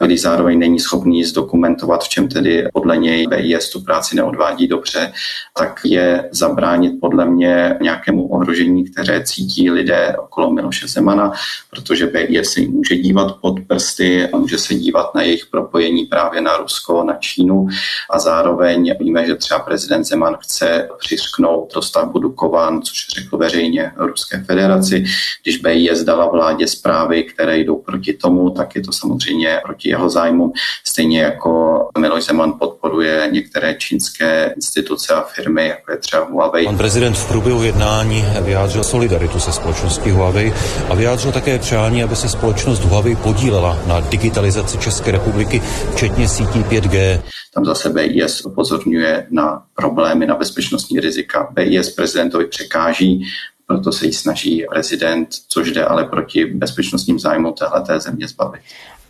když 0.07 0.23
zároveň 0.23 0.59
není 0.59 0.81
schopný 0.81 1.25
zdokumentovat, 1.25 2.05
v 2.05 2.09
čem 2.09 2.29
tedy 2.29 2.69
podle 2.73 2.97
něj 2.97 3.27
BIS 3.27 3.71
tu 3.71 3.81
práci 3.81 4.17
neodvádí 4.17 4.69
dobře, 4.69 5.13
tak 5.59 5.81
je 5.85 6.29
zabránit 6.33 6.93
podle 7.01 7.27
mě 7.27 7.79
nějakému 7.83 8.29
ohrožení, 8.29 8.85
které 8.85 9.25
cítí 9.25 9.71
lidé 9.71 10.17
okolo 10.19 10.53
Miloše 10.53 10.89
Zemana, 10.89 11.33
protože 11.71 12.07
BIS 12.07 12.53
se 12.53 12.61
jim 12.61 12.73
může 12.73 12.97
dívat 12.97 13.37
pod 13.41 13.61
prsty 13.67 14.29
a 14.29 14.37
může 14.37 14.59
se 14.59 14.75
dívat 14.75 15.15
na 15.15 15.23
jejich 15.23 15.47
propojení 15.47 16.05
právě 16.05 16.41
na 16.41 16.57
Rusko, 16.57 17.05
na 17.05 17.15
Čínu 17.15 17.67
a 18.11 18.19
zároveň 18.19 18.95
víme, 19.01 19.27
že 19.27 19.35
třeba 19.35 19.61
prezident 19.61 20.05
Zeman 20.05 20.37
chce 20.41 20.89
přiřknout 20.99 21.75
dostavbu 21.75 22.19
Dukovan, 22.19 22.83
což 22.83 23.07
řekl 23.15 23.37
veřejně 23.37 23.93
Ruské 23.97 24.45
federaci. 24.47 25.05
Když 25.43 25.57
BIS 25.57 26.05
dala 26.05 26.27
vládě 26.27 26.67
zprávy, 26.67 27.23
které 27.23 27.59
jdou 27.59 27.77
proti 27.77 28.13
tomu, 28.13 28.51
tak 28.51 28.77
je 28.77 28.83
to 28.83 28.93
samozřejmě 28.93 29.61
proti 29.65 29.92
jeho 29.93 30.11
zájmu, 30.11 30.53
stejně 30.85 31.23
jako 31.23 31.53
Miloš 31.99 32.25
Zeman 32.25 32.53
podporuje 32.59 33.29
některé 33.33 33.75
čínské 33.75 34.53
instituce 34.57 35.15
a 35.15 35.21
firmy, 35.23 35.69
jako 35.69 35.93
je 35.93 35.99
třeba 35.99 36.25
Huawei. 36.25 36.65
Pan 36.65 36.77
prezident 36.77 37.15
v 37.15 37.29
průběhu 37.29 37.63
jednání 37.63 38.25
vyjádřil 38.41 38.85
solidaritu 38.85 39.41
se 39.41 39.53
společností 39.53 40.11
Huawei 40.11 40.53
a 40.91 40.95
vyjádřil 40.95 41.33
také 41.33 41.59
přání, 41.59 42.05
aby 42.05 42.17
se 42.17 42.29
společnost 42.29 42.85
Huawei 42.85 43.17
podílela 43.17 43.79
na 43.87 44.01
digitalizaci 44.01 44.79
České 44.79 45.11
republiky, 45.11 45.63
včetně 45.95 46.29
sítí 46.29 46.59
5G. 46.59 47.23
Tam 47.55 47.65
za 47.65 47.75
sebe 47.75 48.03
BIS 48.09 48.41
upozorňuje 48.45 49.27
na 49.31 49.63
problémy, 49.75 50.27
na 50.27 50.37
bezpečnostní 50.37 51.01
rizika. 51.01 51.49
BIS 51.53 51.91
prezidentovi 51.91 52.47
překáží 52.47 53.27
proto 53.67 53.93
se 53.93 54.07
jí 54.07 54.13
snaží 54.13 54.65
prezident, 54.71 55.29
což 55.49 55.71
jde 55.71 55.85
ale 55.85 56.05
proti 56.05 56.45
bezpečnostním 56.45 57.19
zájmu 57.19 57.53
téhleté 57.53 58.01
země 58.01 58.29
zbavit. 58.29 58.63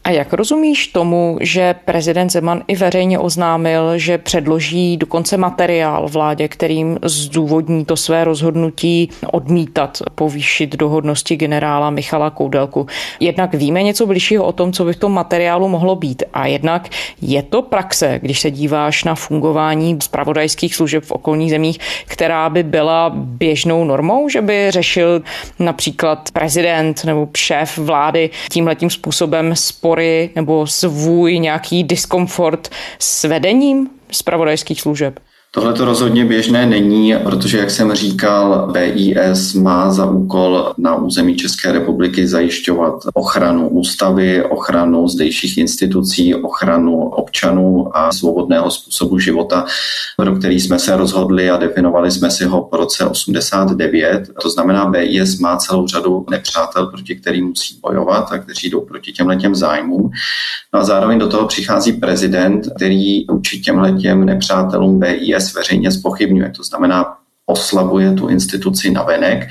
A 0.04 0.10
jak 0.10 0.32
rozumíš 0.32 0.86
tomu, 0.86 1.38
že 1.40 1.74
prezident 1.84 2.30
Zeman 2.30 2.62
i 2.68 2.76
veřejně 2.76 3.18
oznámil, 3.18 3.98
že 3.98 4.18
předloží 4.18 4.96
dokonce 4.96 5.36
materiál 5.36 6.08
vládě, 6.08 6.48
kterým 6.48 6.98
zdůvodní 7.02 7.84
to 7.84 7.96
své 7.96 8.24
rozhodnutí 8.24 9.08
odmítat 9.32 9.98
povýšit 10.14 10.76
do 10.76 10.88
hodnosti 10.88 11.36
generála 11.36 11.90
Michala 11.90 12.30
Koudelku. 12.30 12.86
Jednak 13.20 13.54
víme 13.54 13.82
něco 13.82 14.06
bližšího 14.06 14.44
o 14.44 14.52
tom, 14.52 14.72
co 14.72 14.84
by 14.84 14.92
v 14.92 14.96
tom 14.96 15.12
materiálu 15.12 15.68
mohlo 15.68 15.96
být. 15.96 16.22
A 16.34 16.46
jednak 16.46 16.88
je 17.20 17.42
to 17.42 17.62
praxe, 17.62 18.18
když 18.22 18.40
se 18.40 18.50
díváš 18.50 19.04
na 19.04 19.14
fungování 19.14 19.98
zpravodajských 20.02 20.74
služeb 20.74 21.04
v 21.04 21.10
okolních 21.10 21.50
zemích, 21.50 21.78
která 22.06 22.50
by 22.50 22.62
byla 22.62 23.12
běžnou 23.14 23.84
normou, 23.84 24.28
že 24.28 24.42
by 24.42 24.70
řešil 24.70 25.22
například 25.58 26.30
prezident 26.32 27.04
nebo 27.04 27.28
šéf 27.36 27.78
vlády 27.78 28.30
tímhletím 28.50 28.90
způsobem 28.90 29.56
spolu 29.56 29.91
spory 29.92 30.30
nebo 30.36 30.66
svůj 30.66 31.38
nějaký 31.38 31.84
diskomfort 31.84 32.68
s 32.98 33.24
vedením 33.24 33.90
zpravodajských 34.12 34.80
služeb? 34.80 35.20
Tohle 35.54 35.72
to 35.72 35.84
rozhodně 35.84 36.24
běžné 36.24 36.66
není, 36.66 37.14
protože, 37.24 37.58
jak 37.58 37.70
jsem 37.70 37.94
říkal, 37.94 38.72
BIS 38.72 39.54
má 39.54 39.92
za 39.92 40.06
úkol 40.06 40.72
na 40.78 40.96
území 40.96 41.36
České 41.36 41.72
republiky 41.72 42.28
zajišťovat 42.28 42.94
ochranu 43.14 43.68
ústavy, 43.68 44.44
ochranu 44.44 45.08
zdejších 45.08 45.58
institucí, 45.58 46.34
ochranu 46.34 47.08
občanů 47.08 47.96
a 47.96 48.12
svobodného 48.12 48.70
způsobu 48.70 49.18
života, 49.18 49.64
pro 50.16 50.36
který 50.36 50.60
jsme 50.60 50.78
se 50.78 50.96
rozhodli 50.96 51.50
a 51.50 51.56
definovali 51.56 52.10
jsme 52.10 52.30
si 52.30 52.44
ho 52.44 52.62
po 52.62 52.76
roce 52.76 53.04
89. 53.04 54.30
To 54.42 54.50
znamená, 54.50 54.86
BIS 54.86 55.38
má 55.38 55.56
celou 55.56 55.86
řadu 55.86 56.26
nepřátel, 56.30 56.86
proti 56.86 57.16
kterým 57.16 57.46
musí 57.46 57.78
bojovat 57.82 58.32
a 58.32 58.38
kteří 58.38 58.70
jdou 58.70 58.80
proti 58.80 59.12
těmhle 59.12 59.36
těm 59.36 59.54
zájmům. 59.54 60.10
No 60.74 60.80
a 60.80 60.84
zároveň 60.84 61.18
do 61.18 61.28
toho 61.28 61.46
přichází 61.46 61.92
prezident, 61.92 62.68
který 62.76 63.24
vůči 63.30 63.60
těmhle 63.60 63.92
těm 63.92 64.24
nepřátelům 64.24 65.00
BIS 65.00 65.41
veřejně 65.54 65.90
spochybňuje. 65.90 66.50
To 66.50 66.62
znamená, 66.62 67.18
oslabuje 67.46 68.12
tu 68.12 68.28
instituci 68.28 68.90
navenek, 68.90 69.48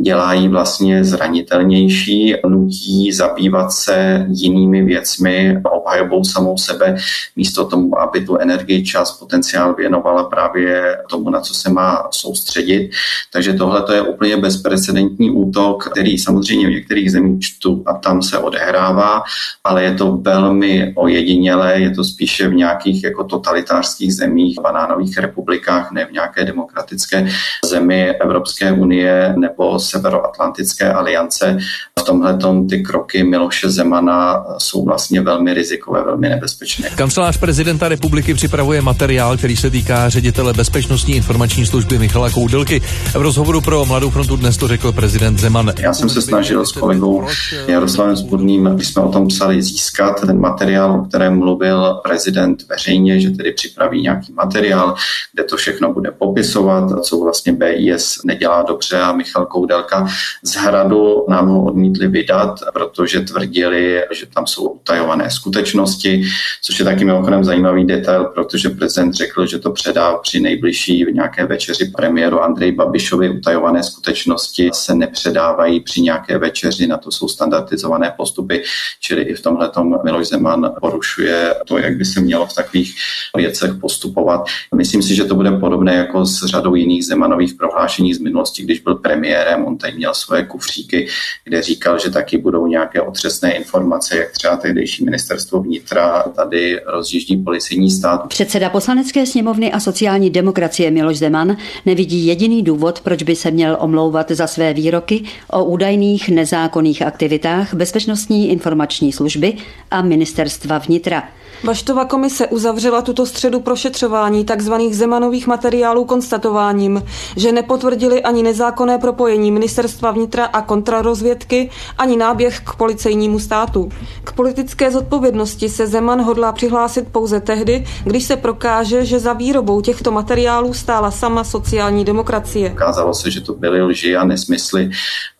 dělá 0.00 0.32
ji 0.32 0.48
vlastně 0.48 1.04
zranitelnější, 1.04 2.34
nutí 2.46 3.12
zabývat 3.12 3.72
se 3.72 4.26
jinými 4.28 4.82
věcmi, 4.82 5.56
obhajobou 5.64 6.24
samou 6.24 6.58
sebe, 6.58 6.96
místo 7.36 7.64
tomu, 7.64 7.98
aby 7.98 8.20
tu 8.20 8.36
energii, 8.36 8.84
čas, 8.84 9.18
potenciál 9.18 9.74
věnovala 9.74 10.24
právě 10.24 10.98
tomu, 11.10 11.30
na 11.30 11.40
co 11.40 11.54
se 11.54 11.70
má 11.70 12.08
soustředit. 12.10 12.90
Takže 13.32 13.52
tohle 13.52 13.84
je 13.94 14.02
úplně 14.02 14.36
bezprecedentní 14.36 15.30
útok, 15.30 15.88
který 15.90 16.18
samozřejmě 16.18 16.66
v 16.66 16.70
některých 16.70 17.12
zemích 17.12 17.40
čtu 17.40 17.82
a 17.86 17.92
tam 17.92 18.22
se 18.22 18.38
odehrává, 18.38 19.22
ale 19.64 19.84
je 19.84 19.94
to 19.94 20.16
velmi 20.16 20.92
ojedinělé, 20.96 21.80
je 21.80 21.90
to 21.90 22.04
spíše 22.04 22.48
v 22.48 22.54
nějakých 22.54 23.04
jako 23.04 23.24
totalitářských 23.24 24.14
zemích, 24.14 24.60
banánových 24.60 25.18
republikách, 25.18 25.92
ne 25.92 26.06
v 26.06 26.12
nějaké 26.12 26.44
demokratické 26.44 27.31
zemi 27.64 28.10
Evropské 28.10 28.72
unie 28.72 29.34
nebo 29.38 29.78
Severoatlantické 29.78 30.92
aliance. 30.92 31.58
V 32.00 32.02
tomhle 32.02 32.38
ty 32.68 32.82
kroky 32.82 33.24
Miloše 33.24 33.70
Zemana 33.70 34.44
jsou 34.58 34.84
vlastně 34.84 35.20
velmi 35.20 35.54
rizikové, 35.54 36.04
velmi 36.04 36.28
nebezpečné. 36.28 36.90
Kancelář 36.90 37.36
prezidenta 37.36 37.88
republiky 37.88 38.34
připravuje 38.34 38.82
materiál, 38.82 39.36
který 39.36 39.56
se 39.56 39.70
týká 39.70 40.08
ředitele 40.08 40.52
bezpečnostní 40.52 41.16
informační 41.16 41.66
služby 41.66 41.98
Michala 41.98 42.30
Koudelky. 42.30 42.80
V 43.12 43.22
rozhovoru 43.22 43.60
pro 43.60 43.84
Mladou 43.84 44.10
frontu 44.10 44.36
dnes 44.36 44.56
to 44.56 44.68
řekl 44.68 44.92
prezident 44.92 45.38
Zeman. 45.38 45.72
Já 45.78 45.94
jsem 45.94 46.08
se 46.08 46.22
snažil 46.22 46.66
s 46.66 46.72
kolegou 46.72 47.26
Jaroslavem 47.66 48.16
Spudným, 48.16 48.64
když 48.64 48.88
jsme 48.88 49.02
o 49.02 49.08
tom 49.08 49.28
psali, 49.28 49.62
získat 49.62 50.20
ten 50.20 50.40
materiál, 50.40 51.00
o 51.00 51.04
kterém 51.04 51.38
mluvil 51.38 52.00
prezident 52.04 52.64
veřejně, 52.68 53.20
že 53.20 53.30
tedy 53.30 53.52
připraví 53.52 54.02
nějaký 54.02 54.32
materiál, 54.32 54.94
kde 55.32 55.44
to 55.44 55.56
všechno 55.56 55.92
bude 55.92 56.10
popisovat, 56.10 57.04
co 57.04 57.16
vlastně 57.22 57.52
BIS 57.52 58.18
nedělá 58.24 58.62
dobře 58.62 59.00
a 59.00 59.12
Michal 59.12 59.46
Koudelka 59.46 60.06
z 60.42 60.54
Hradu 60.54 61.24
nám 61.28 61.48
ho 61.48 61.64
odmítli 61.64 62.08
vydat, 62.08 62.60
protože 62.72 63.20
tvrdili, 63.20 64.02
že 64.10 64.26
tam 64.26 64.46
jsou 64.46 64.68
utajované 64.68 65.30
skutečnosti, 65.30 66.22
což 66.62 66.78
je 66.78 66.84
taky 66.84 67.04
mimochodem 67.04 67.44
zajímavý 67.44 67.86
detail, 67.86 68.24
protože 68.24 68.68
prezident 68.68 69.14
řekl, 69.14 69.46
že 69.46 69.58
to 69.58 69.70
předá 69.70 70.16
při 70.16 70.40
nejbližší 70.40 71.04
v 71.04 71.14
nějaké 71.14 71.46
večeři 71.46 71.84
premiéru 71.96 72.42
Andrej 72.42 72.72
Babišovi. 72.72 73.30
Utajované 73.30 73.82
skutečnosti 73.82 74.70
se 74.72 74.94
nepředávají 74.94 75.80
při 75.80 76.00
nějaké 76.00 76.38
večeři, 76.38 76.86
na 76.86 76.96
to 76.96 77.10
jsou 77.10 77.28
standardizované 77.28 78.14
postupy, 78.16 78.62
čili 79.00 79.22
i 79.22 79.34
v 79.34 79.42
tomhle 79.42 79.70
Miloš 80.04 80.28
Zeman 80.28 80.74
porušuje 80.80 81.54
to, 81.66 81.78
jak 81.78 81.96
by 81.96 82.04
se 82.04 82.20
mělo 82.20 82.46
v 82.46 82.54
takových 82.54 82.94
věcech 83.36 83.70
postupovat. 83.80 84.44
Myslím 84.74 85.02
si, 85.02 85.14
že 85.14 85.24
to 85.24 85.34
bude 85.34 85.50
podobné 85.50 85.94
jako 85.94 86.26
s 86.26 86.46
řadou 86.46 86.74
jiných 86.74 87.06
zemí 87.06 87.11
Zemanových 87.12 87.54
prohlášení 87.54 88.14
z 88.14 88.18
minulosti, 88.18 88.62
když 88.62 88.80
byl 88.80 88.94
premiérem, 88.94 89.64
on 89.64 89.78
tady 89.78 89.92
měl 89.92 90.14
svoje 90.14 90.44
kufříky, 90.44 91.08
kde 91.44 91.62
říkal, 91.62 91.98
že 91.98 92.10
taky 92.10 92.38
budou 92.38 92.66
nějaké 92.66 93.00
otřesné 93.00 93.52
informace, 93.52 94.16
jak 94.16 94.30
třeba 94.32 94.56
tehdejší 94.56 95.04
ministerstvo 95.04 95.62
vnitra 95.62 96.22
tady 96.22 96.80
rozjíždí 96.86 97.36
policejní 97.36 97.90
stát. 97.90 98.28
Předseda 98.28 98.70
poslanecké 98.70 99.26
sněmovny 99.26 99.72
a 99.72 99.80
sociální 99.80 100.30
demokracie 100.30 100.90
Miloš 100.90 101.18
Zeman 101.18 101.56
nevidí 101.86 102.26
jediný 102.26 102.62
důvod, 102.62 103.00
proč 103.00 103.22
by 103.22 103.36
se 103.36 103.50
měl 103.50 103.76
omlouvat 103.80 104.30
za 104.30 104.46
své 104.46 104.74
výroky 104.74 105.24
o 105.50 105.64
údajných 105.64 106.28
nezákonných 106.28 107.02
aktivitách 107.02 107.74
Bezpečnostní 107.74 108.50
informační 108.50 109.12
služby 109.12 109.54
a 109.90 110.02
ministerstva 110.02 110.78
vnitra. 110.78 111.22
Baštova 111.64 112.04
komise 112.04 112.46
uzavřela 112.46 113.02
tuto 113.02 113.26
středu 113.26 113.60
prošetřování 113.60 114.44
tzv. 114.44 114.72
Zemanových 114.90 115.46
materiálů 115.46 116.04
konstatováním, 116.04 117.01
že 117.36 117.52
nepotvrdili 117.52 118.22
ani 118.22 118.42
nezákonné 118.42 118.98
propojení 118.98 119.50
ministerstva 119.50 120.10
vnitra 120.10 120.44
a 120.44 120.62
kontrarozvědky, 120.62 121.70
ani 121.98 122.16
náběh 122.16 122.60
k 122.60 122.74
policejnímu 122.76 123.38
státu. 123.38 123.88
K 124.24 124.32
politické 124.32 124.90
zodpovědnosti 124.90 125.68
se 125.68 125.86
Zeman 125.86 126.22
hodlá 126.22 126.52
přihlásit 126.52 127.08
pouze 127.12 127.40
tehdy, 127.40 127.84
když 128.04 128.24
se 128.24 128.36
prokáže, 128.36 129.04
že 129.04 129.18
za 129.18 129.32
výrobou 129.32 129.80
těchto 129.80 130.10
materiálů 130.10 130.74
stála 130.74 131.10
sama 131.10 131.44
sociální 131.44 132.04
demokracie. 132.04 132.70
Ukázalo 132.70 133.14
se, 133.14 133.30
že 133.30 133.40
to 133.40 133.54
byly 133.54 133.82
lži 133.82 134.16
a 134.16 134.24
nesmysly. 134.24 134.90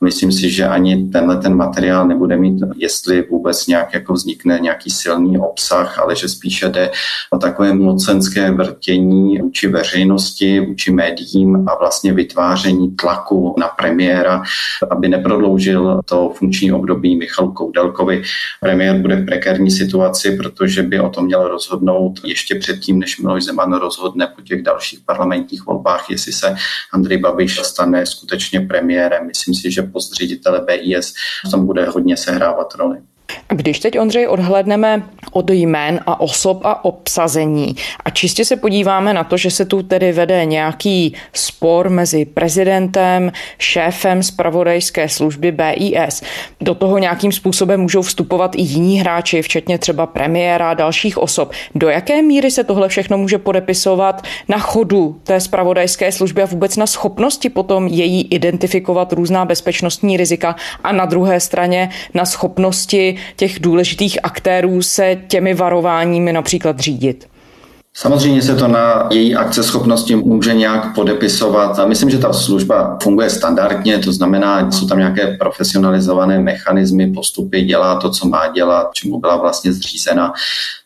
Myslím 0.00 0.32
si, 0.32 0.50
že 0.50 0.68
ani 0.68 1.08
tenhle 1.12 1.36
ten 1.36 1.54
materiál 1.54 2.06
nebude 2.06 2.36
mít, 2.36 2.62
jestli 2.76 3.22
vůbec 3.30 3.66
nějak 3.66 3.94
jako 3.94 4.12
vznikne 4.12 4.58
nějaký 4.60 4.90
silný 4.90 5.38
obsah, 5.38 5.98
ale 5.98 6.16
že 6.16 6.28
spíše 6.28 6.68
jde 6.68 6.90
o 7.30 7.38
takové 7.38 7.74
mocenské 7.74 8.50
vrtění 8.50 9.38
vůči 9.38 9.68
veřejnosti, 9.68 10.60
vůči 10.60 10.92
médiím 10.92 11.51
a 11.56 11.78
vlastně 11.78 12.12
vytváření 12.12 12.96
tlaku 12.96 13.54
na 13.58 13.68
premiéra, 13.68 14.42
aby 14.90 15.08
neprodloužil 15.08 16.00
to 16.04 16.32
funkční 16.34 16.72
období 16.72 17.16
Michalu 17.16 17.52
Koudelkovi. 17.52 18.22
Premiér 18.60 19.00
bude 19.00 19.16
v 19.16 19.24
prekérní 19.24 19.70
situaci, 19.70 20.36
protože 20.36 20.82
by 20.82 21.00
o 21.00 21.08
tom 21.08 21.24
měl 21.24 21.48
rozhodnout 21.48 22.20
ještě 22.24 22.54
předtím, 22.54 22.98
než 22.98 23.18
Miloš 23.18 23.44
Zeman 23.44 23.72
rozhodne 23.72 24.26
po 24.26 24.42
těch 24.42 24.62
dalších 24.62 25.00
parlamentních 25.06 25.66
volbách, 25.66 26.10
jestli 26.10 26.32
se 26.32 26.56
Andrej 26.92 27.18
Babiš 27.18 27.60
stane 27.62 28.06
skutečně 28.06 28.60
premiérem. 28.60 29.26
Myslím 29.26 29.54
si, 29.54 29.70
že 29.70 29.82
post 29.82 30.12
ředitele 30.12 30.60
BIS 30.66 31.14
v 31.46 31.50
tom 31.50 31.66
bude 31.66 31.84
hodně 31.84 32.16
sehrávat 32.16 32.74
roli. 32.74 32.98
Když 33.48 33.78
teď, 33.78 33.98
Ondřej, 33.98 34.28
odhledneme 34.28 35.02
od 35.32 35.50
jmén 35.50 36.00
a 36.06 36.20
osob 36.20 36.60
a 36.64 36.84
obsazení 36.84 37.76
a 38.04 38.10
čistě 38.10 38.44
se 38.44 38.56
podíváme 38.56 39.14
na 39.14 39.24
to, 39.24 39.36
že 39.36 39.50
se 39.50 39.64
tu 39.64 39.82
tedy 39.82 40.12
vede 40.12 40.44
nějaký 40.44 41.14
spor 41.32 41.88
mezi 41.88 42.24
prezidentem, 42.24 43.32
šéfem 43.58 44.22
zpravodajské 44.22 45.08
služby 45.08 45.52
BIS. 45.52 46.22
Do 46.60 46.74
toho 46.74 46.98
nějakým 46.98 47.32
způsobem 47.32 47.80
můžou 47.80 48.02
vstupovat 48.02 48.54
i 48.54 48.62
jiní 48.62 49.00
hráči, 49.00 49.42
včetně 49.42 49.78
třeba 49.78 50.06
premiéra 50.06 50.70
a 50.70 50.74
dalších 50.74 51.18
osob. 51.18 51.52
Do 51.74 51.88
jaké 51.88 52.22
míry 52.22 52.50
se 52.50 52.64
tohle 52.64 52.88
všechno 52.88 53.18
může 53.18 53.38
podepisovat 53.38 54.22
na 54.48 54.58
chodu 54.58 55.20
té 55.22 55.40
zpravodajské 55.40 56.12
služby 56.12 56.42
a 56.42 56.46
vůbec 56.46 56.76
na 56.76 56.86
schopnosti 56.86 57.48
potom 57.48 57.86
její 57.86 58.28
identifikovat 58.28 59.12
různá 59.12 59.44
bezpečnostní 59.44 60.16
rizika 60.16 60.56
a 60.84 60.92
na 60.92 61.04
druhé 61.04 61.40
straně 61.40 61.90
na 62.14 62.24
schopnosti 62.24 63.16
těch 63.36 63.60
důležitých 63.60 64.18
aktérů 64.22 64.82
se 64.82 65.16
těmi 65.28 65.54
varováními 65.54 66.32
například 66.32 66.80
řídit? 66.80 67.26
Samozřejmě 67.94 68.42
se 68.42 68.56
to 68.56 68.68
na 68.68 69.08
její 69.10 69.34
akceschopnosti 69.34 70.16
může 70.16 70.54
nějak 70.54 70.94
podepisovat. 70.94 71.78
A 71.78 71.86
myslím, 71.86 72.10
že 72.10 72.18
ta 72.18 72.32
služba 72.32 72.98
funguje 73.02 73.30
standardně, 73.30 73.98
to 73.98 74.12
znamená, 74.12 74.70
jsou 74.70 74.86
tam 74.86 74.98
nějaké 74.98 75.36
profesionalizované 75.40 76.40
mechanismy, 76.40 77.12
postupy, 77.12 77.62
dělá 77.62 78.00
to, 78.00 78.10
co 78.10 78.28
má 78.28 78.48
dělat, 78.48 78.90
čemu 78.94 79.20
byla 79.20 79.36
vlastně 79.36 79.72
zřízena. 79.72 80.32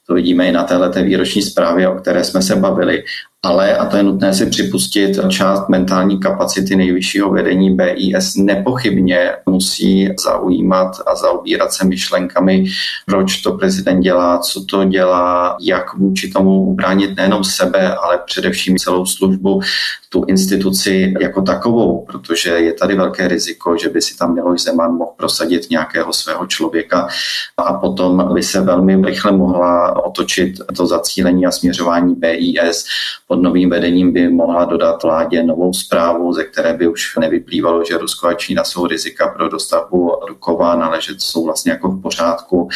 To 0.07 0.14
vidíme 0.14 0.46
i 0.46 0.53
na 0.53 0.64
této 0.64 1.03
výroční 1.03 1.42
zprávě, 1.42 1.88
o 1.88 1.94
které 1.94 2.25
jsme 2.25 2.42
se 2.42 2.57
bavili 2.57 3.05
ale, 3.44 3.77
a 3.77 3.87
to 3.87 3.96
je 3.96 4.03
nutné 4.03 4.35
si 4.35 4.46
připustit, 4.46 5.18
část 5.29 5.68
mentální 5.68 6.20
kapacity 6.20 6.77
nejvyššího 6.77 7.31
vedení 7.31 7.77
BIS 7.77 8.37
nepochybně 8.37 9.33
musí 9.46 10.09
zaujímat 10.25 10.96
a 11.07 11.14
zaobírat 11.14 11.72
se 11.72 11.85
myšlenkami, 11.85 12.64
proč 13.07 13.37
to 13.37 13.53
prezident 13.53 14.01
dělá, 14.01 14.38
co 14.38 14.64
to 14.64 14.85
dělá, 14.85 15.57
jak 15.61 15.94
vůči 15.94 16.31
tomu 16.31 16.62
ubránit 16.62 17.16
nejenom 17.16 17.44
sebe, 17.44 17.94
ale 17.94 18.18
především 18.27 18.79
celou 18.79 19.07
službu, 19.07 19.61
tu 20.09 20.25
instituci 20.29 21.14
jako 21.20 21.42
takovou, 21.42 22.05
protože 22.05 22.51
je 22.51 22.72
tady 22.72 22.94
velké 22.94 23.29
riziko, 23.29 23.77
že 23.79 23.88
by 23.88 24.03
si 24.03 24.16
tam 24.16 24.35
Miloš 24.35 24.62
Zeman 24.62 24.92
mohl 24.92 25.11
prosadit 25.16 25.70
nějakého 25.70 26.12
svého 26.12 26.46
člověka. 26.46 27.09
A 27.57 27.72
potom 27.72 28.35
by 28.35 28.42
se 28.42 28.61
velmi 28.61 29.07
rychle 29.07 29.33
mohla 29.33 30.05
otočit 30.05 30.55
to 30.77 30.87
zacílení 30.87 31.46
a 31.46 31.51
směřování 31.51 32.14
BIS 32.14 32.85
pod 33.28 33.42
novým 33.42 33.70
vedením 33.70 34.12
by 34.12 34.28
mohla 34.28 34.64
dodat 34.64 35.02
vládě 35.02 35.42
novou 35.42 35.72
zprávu, 35.72 36.32
ze 36.32 36.44
které 36.44 36.72
by 36.74 36.88
už 36.88 37.16
nevyplývalo, 37.16 37.84
že 37.84 37.98
Rusko 37.98 38.28
a 38.28 38.34
Čína 38.34 38.64
jsou 38.64 38.86
rizika 38.86 39.28
pro 39.28 39.48
dostavbu 39.48 40.12
Dukovan, 40.28 40.82
ale 40.82 41.00
že 41.00 41.12
jsou 41.18 41.44
vlastně 41.44 41.72
jako 41.72 41.88
v 41.88 42.02
pořádku. 42.02 42.68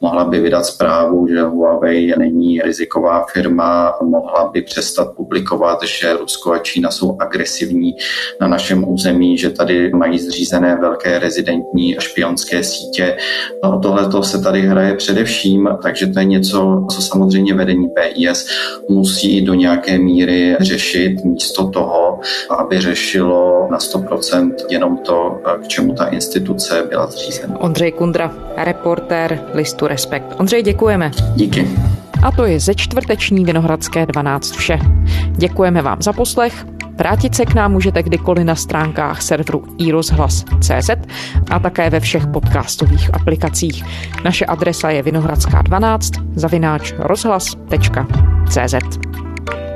Mohla 0.00 0.24
by 0.24 0.40
vydat 0.40 0.66
zprávu, 0.66 1.28
že 1.28 1.42
Huawei 1.42 2.14
není 2.18 2.60
riziková 2.60 3.26
firma, 3.32 3.94
mohla 4.02 4.50
by 4.52 4.62
přestat 4.62 5.14
publikovat, 5.16 5.82
že 5.82 6.16
Rusko 6.16 6.52
a 6.52 6.58
Čína 6.58 6.90
jsou 6.90 7.16
agresivní 7.20 7.96
na 8.40 8.48
našem 8.48 8.88
území, 8.88 9.38
že 9.38 9.50
tady 9.50 9.90
mají 9.90 10.18
zřízené 10.18 10.76
velké 10.80 11.18
rezidentní 11.18 11.96
špionské 11.98 12.64
sítě. 12.64 13.16
No, 13.64 13.80
tohle 13.80 14.24
se 14.24 14.42
tady 14.42 14.60
hraje 14.60 14.94
především, 14.94 15.68
takže 15.82 16.06
to 16.06 16.18
je 16.18 16.24
něco, 16.24 16.86
co 16.90 17.02
samozřejmě 17.02 17.54
vedení 17.54 17.88
PIS 17.88 18.46
musí 18.88 19.40
do 19.40 19.54
nějaké 19.54 19.95
míry 19.98 20.56
řešit 20.60 21.24
místo 21.24 21.68
toho, 21.68 22.20
aby 22.58 22.80
řešilo 22.80 23.68
na 23.70 23.78
100% 23.78 24.54
jenom 24.70 24.98
to, 24.98 25.40
k 25.62 25.68
čemu 25.68 25.94
ta 25.94 26.06
instituce 26.06 26.86
byla 26.88 27.06
zřízena. 27.06 27.60
Ondřej 27.60 27.92
Kundra, 27.92 28.34
reportér 28.56 29.40
listu 29.54 29.86
Respekt. 29.86 30.34
Ondřej, 30.38 30.62
děkujeme. 30.62 31.10
Díky. 31.34 31.68
A 32.22 32.30
to 32.30 32.44
je 32.44 32.60
ze 32.60 32.74
čtvrteční 32.74 33.44
Vinohradské 33.44 34.06
12 34.06 34.50
vše. 34.50 34.78
Děkujeme 35.30 35.82
vám 35.82 36.02
za 36.02 36.12
poslech. 36.12 36.66
Vrátit 36.98 37.34
se 37.34 37.46
k 37.46 37.54
nám 37.54 37.72
můžete 37.72 38.02
kdykoliv 38.02 38.44
na 38.44 38.54
stránkách 38.54 39.22
serveru 39.22 39.64
iRozhlas.cz 39.78 40.90
a 41.50 41.58
také 41.58 41.90
ve 41.90 42.00
všech 42.00 42.26
podcastových 42.26 43.14
aplikacích. 43.14 43.84
Naše 44.24 44.46
adresa 44.46 44.90
je 44.90 45.02
vinohradská12 45.02 46.26
zavináč 46.34 46.94
rozhlas.cz. 46.98 48.74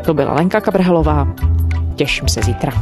To 0.04 0.14
byla 0.14 0.34
Lenka 0.34 0.60
Kabrhelová. 0.60 1.28
Těším 1.96 2.28
se 2.28 2.40
zítra. 2.42 2.72